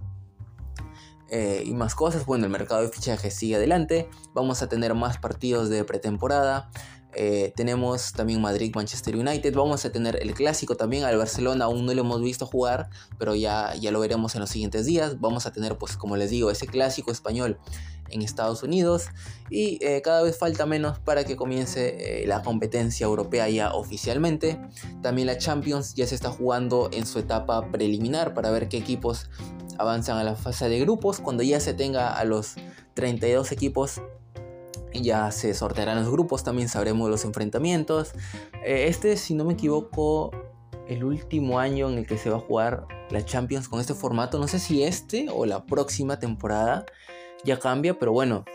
Eh, 1.29 1.63
y 1.65 1.73
más 1.73 1.93
cosas, 1.95 2.25
bueno, 2.25 2.45
el 2.45 2.51
mercado 2.51 2.81
de 2.81 2.87
fichajes 2.87 3.33
sigue 3.33 3.57
adelante, 3.57 4.09
vamos 4.33 4.61
a 4.61 4.69
tener 4.69 4.93
más 4.93 5.17
partidos 5.17 5.67
de 5.67 5.83
pretemporada, 5.83 6.69
eh, 7.17 7.53
tenemos 7.55 8.13
también 8.13 8.41
Madrid, 8.41 8.71
Manchester 8.75 9.15
United. 9.15 9.53
Vamos 9.53 9.83
a 9.85 9.91
tener 9.91 10.19
el 10.21 10.33
clásico 10.33 10.75
también. 10.75 11.03
Al 11.03 11.17
Barcelona 11.17 11.65
aún 11.65 11.85
no 11.85 11.93
lo 11.93 12.01
hemos 12.01 12.21
visto 12.21 12.45
jugar, 12.45 12.89
pero 13.17 13.35
ya, 13.35 13.73
ya 13.75 13.91
lo 13.91 13.99
veremos 13.99 14.35
en 14.35 14.41
los 14.41 14.49
siguientes 14.49 14.85
días. 14.85 15.19
Vamos 15.19 15.45
a 15.45 15.51
tener, 15.51 15.77
pues 15.77 15.97
como 15.97 16.15
les 16.15 16.29
digo, 16.29 16.51
ese 16.51 16.67
clásico 16.67 17.11
español 17.11 17.57
en 18.09 18.21
Estados 18.21 18.63
Unidos. 18.63 19.07
Y 19.49 19.83
eh, 19.83 20.01
cada 20.03 20.21
vez 20.21 20.37
falta 20.37 20.65
menos 20.65 20.99
para 20.99 21.23
que 21.23 21.35
comience 21.35 22.23
la 22.27 22.43
competencia 22.43 23.05
europea 23.05 23.49
ya 23.49 23.73
oficialmente. 23.73 24.59
También 25.01 25.27
la 25.27 25.37
Champions 25.37 25.95
ya 25.95 26.05
se 26.05 26.15
está 26.15 26.29
jugando 26.29 26.89
en 26.93 27.05
su 27.05 27.19
etapa 27.19 27.71
preliminar 27.71 28.33
para 28.33 28.51
ver 28.51 28.69
qué 28.69 28.77
equipos 28.77 29.29
avanzan 29.77 30.17
a 30.17 30.23
la 30.23 30.35
fase 30.35 30.69
de 30.69 30.79
grupos. 30.79 31.19
Cuando 31.19 31.43
ya 31.43 31.59
se 31.59 31.73
tenga 31.73 32.13
a 32.13 32.23
los 32.25 32.55
32 32.93 33.51
equipos 33.51 34.01
ya 35.01 35.31
se 35.31 35.53
sortearán 35.53 35.97
los 35.97 36.11
grupos, 36.11 36.43
también 36.43 36.69
sabremos 36.69 37.09
los 37.09 37.25
enfrentamientos. 37.25 38.13
Eh, 38.63 38.85
este, 38.87 39.17
si 39.17 39.33
no 39.33 39.45
me 39.45 39.53
equivoco, 39.53 40.31
el 40.87 41.03
último 41.03 41.59
año 41.59 41.89
en 41.89 41.99
el 41.99 42.07
que 42.07 42.17
se 42.17 42.29
va 42.29 42.37
a 42.37 42.39
jugar 42.39 42.87
la 43.09 43.23
Champions 43.23 43.67
con 43.67 43.79
este 43.79 43.93
formato. 43.93 44.39
No 44.39 44.47
sé 44.47 44.59
si 44.59 44.83
este 44.83 45.27
o 45.31 45.45
la 45.45 45.65
próxima 45.65 46.19
temporada 46.19 46.85
ya 47.43 47.59
cambia, 47.59 47.97
pero 47.97 48.11
bueno, 48.11 48.45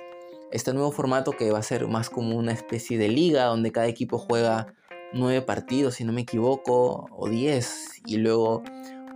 este 0.51 0.73
nuevo 0.73 0.93
formato 0.93 1.33
que 1.33 1.51
va 1.51 1.59
a 1.59 1.63
ser 1.63 1.87
más 1.89 2.11
como 2.11 2.37
una 2.37 2.53
especie 2.53 2.99
de 2.99 3.09
liga 3.09 3.45
donde 3.45 3.73
cada 3.73 3.87
equipo 3.87 4.19
juega 4.19 4.75
nueve 5.13 5.43
partidos, 5.43 5.95
si 5.95 6.05
no 6.05 6.13
me 6.13 6.23
equivoco, 6.23 7.07
o 7.17 7.29
diez, 7.29 8.01
y 8.07 8.17
luego 8.17 8.63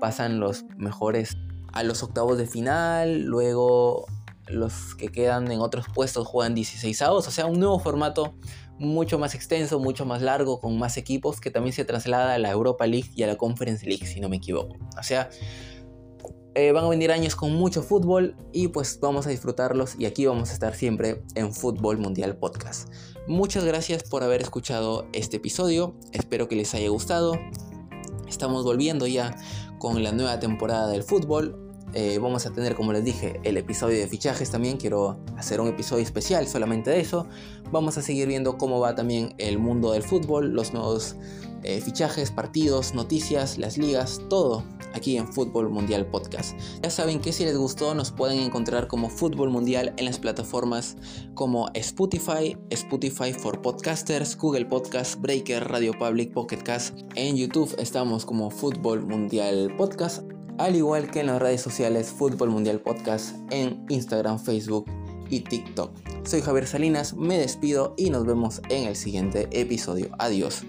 pasan 0.00 0.40
los 0.40 0.64
mejores 0.76 1.36
a 1.72 1.82
los 1.82 2.02
octavos 2.02 2.38
de 2.38 2.46
final, 2.46 3.22
luego 3.22 4.06
los 4.46 4.94
que 4.94 5.08
quedan 5.08 5.50
en 5.50 5.60
otros 5.60 5.86
puestos 5.92 6.26
juegan 6.26 6.54
16 6.54 7.02
avos, 7.02 7.26
o 7.26 7.30
sea, 7.30 7.46
un 7.46 7.58
nuevo 7.58 7.78
formato 7.78 8.34
mucho 8.78 9.18
más 9.18 9.34
extenso, 9.34 9.78
mucho 9.78 10.04
más 10.04 10.22
largo, 10.22 10.60
con 10.60 10.78
más 10.78 10.96
equipos, 10.96 11.40
que 11.40 11.50
también 11.50 11.72
se 11.72 11.84
traslada 11.84 12.34
a 12.34 12.38
la 12.38 12.50
Europa 12.50 12.86
League 12.86 13.10
y 13.14 13.22
a 13.22 13.26
la 13.26 13.36
Conference 13.36 13.86
League, 13.86 14.06
si 14.06 14.20
no 14.20 14.28
me 14.28 14.36
equivoco. 14.36 14.76
O 14.98 15.02
sea, 15.02 15.30
eh, 16.54 16.72
van 16.72 16.84
a 16.84 16.88
venir 16.88 17.12
años 17.12 17.36
con 17.36 17.52
mucho 17.52 17.82
fútbol 17.82 18.34
y 18.52 18.68
pues 18.68 18.98
vamos 19.00 19.26
a 19.26 19.30
disfrutarlos 19.30 19.94
y 19.98 20.06
aquí 20.06 20.26
vamos 20.26 20.50
a 20.50 20.52
estar 20.54 20.74
siempre 20.74 21.22
en 21.34 21.52
Fútbol 21.52 21.98
Mundial 21.98 22.36
Podcast. 22.36 22.90
Muchas 23.26 23.64
gracias 23.64 24.04
por 24.04 24.22
haber 24.22 24.40
escuchado 24.40 25.06
este 25.12 25.36
episodio, 25.36 25.96
espero 26.12 26.48
que 26.48 26.56
les 26.56 26.74
haya 26.74 26.88
gustado. 26.88 27.38
Estamos 28.26 28.64
volviendo 28.64 29.06
ya 29.06 29.36
con 29.78 30.02
la 30.02 30.12
nueva 30.12 30.40
temporada 30.40 30.88
del 30.88 31.02
fútbol. 31.02 31.65
Eh, 31.94 32.18
vamos 32.18 32.46
a 32.46 32.52
tener, 32.52 32.74
como 32.74 32.92
les 32.92 33.04
dije, 33.04 33.40
el 33.44 33.56
episodio 33.56 33.98
de 33.98 34.06
fichajes 34.06 34.50
también. 34.50 34.76
Quiero 34.76 35.18
hacer 35.36 35.60
un 35.60 35.68
episodio 35.68 36.02
especial 36.02 36.46
solamente 36.46 36.90
de 36.90 37.00
eso. 37.00 37.26
Vamos 37.70 37.96
a 37.98 38.02
seguir 38.02 38.28
viendo 38.28 38.58
cómo 38.58 38.80
va 38.80 38.94
también 38.94 39.34
el 39.38 39.58
mundo 39.58 39.92
del 39.92 40.02
fútbol, 40.02 40.52
los 40.52 40.72
nuevos 40.72 41.16
eh, 41.62 41.80
fichajes, 41.80 42.30
partidos, 42.30 42.94
noticias, 42.94 43.58
las 43.58 43.78
ligas, 43.78 44.20
todo 44.28 44.62
aquí 44.94 45.16
en 45.16 45.26
Fútbol 45.26 45.68
Mundial 45.68 46.06
Podcast. 46.06 46.56
Ya 46.82 46.90
saben 46.90 47.20
que 47.20 47.32
si 47.32 47.44
les 47.44 47.56
gustó 47.56 47.94
nos 47.94 48.12
pueden 48.12 48.38
encontrar 48.38 48.86
como 48.86 49.10
Fútbol 49.10 49.50
Mundial 49.50 49.92
en 49.96 50.04
las 50.04 50.18
plataformas 50.18 50.96
como 51.34 51.68
Spotify, 51.74 52.56
Spotify 52.70 53.32
for 53.32 53.60
Podcasters, 53.62 54.36
Google 54.36 54.66
Podcast, 54.66 55.20
Breaker, 55.20 55.66
Radio 55.68 55.92
Public, 55.98 56.32
Pocket 56.32 56.58
Cast. 56.58 56.96
En 57.14 57.36
YouTube 57.36 57.74
estamos 57.78 58.24
como 58.24 58.50
Fútbol 58.50 59.04
Mundial 59.06 59.74
Podcast 59.76 60.22
al 60.58 60.76
igual 60.76 61.10
que 61.10 61.20
en 61.20 61.26
las 61.26 61.40
redes 61.40 61.60
sociales 61.60 62.08
Fútbol 62.08 62.50
Mundial 62.50 62.80
Podcast 62.80 63.36
en 63.50 63.84
Instagram, 63.88 64.38
Facebook 64.38 64.86
y 65.28 65.40
TikTok. 65.40 65.90
Soy 66.24 66.40
Javier 66.40 66.66
Salinas, 66.66 67.14
me 67.14 67.38
despido 67.38 67.94
y 67.96 68.10
nos 68.10 68.26
vemos 68.26 68.60
en 68.68 68.88
el 68.88 68.96
siguiente 68.96 69.48
episodio. 69.52 70.08
Adiós. 70.18 70.64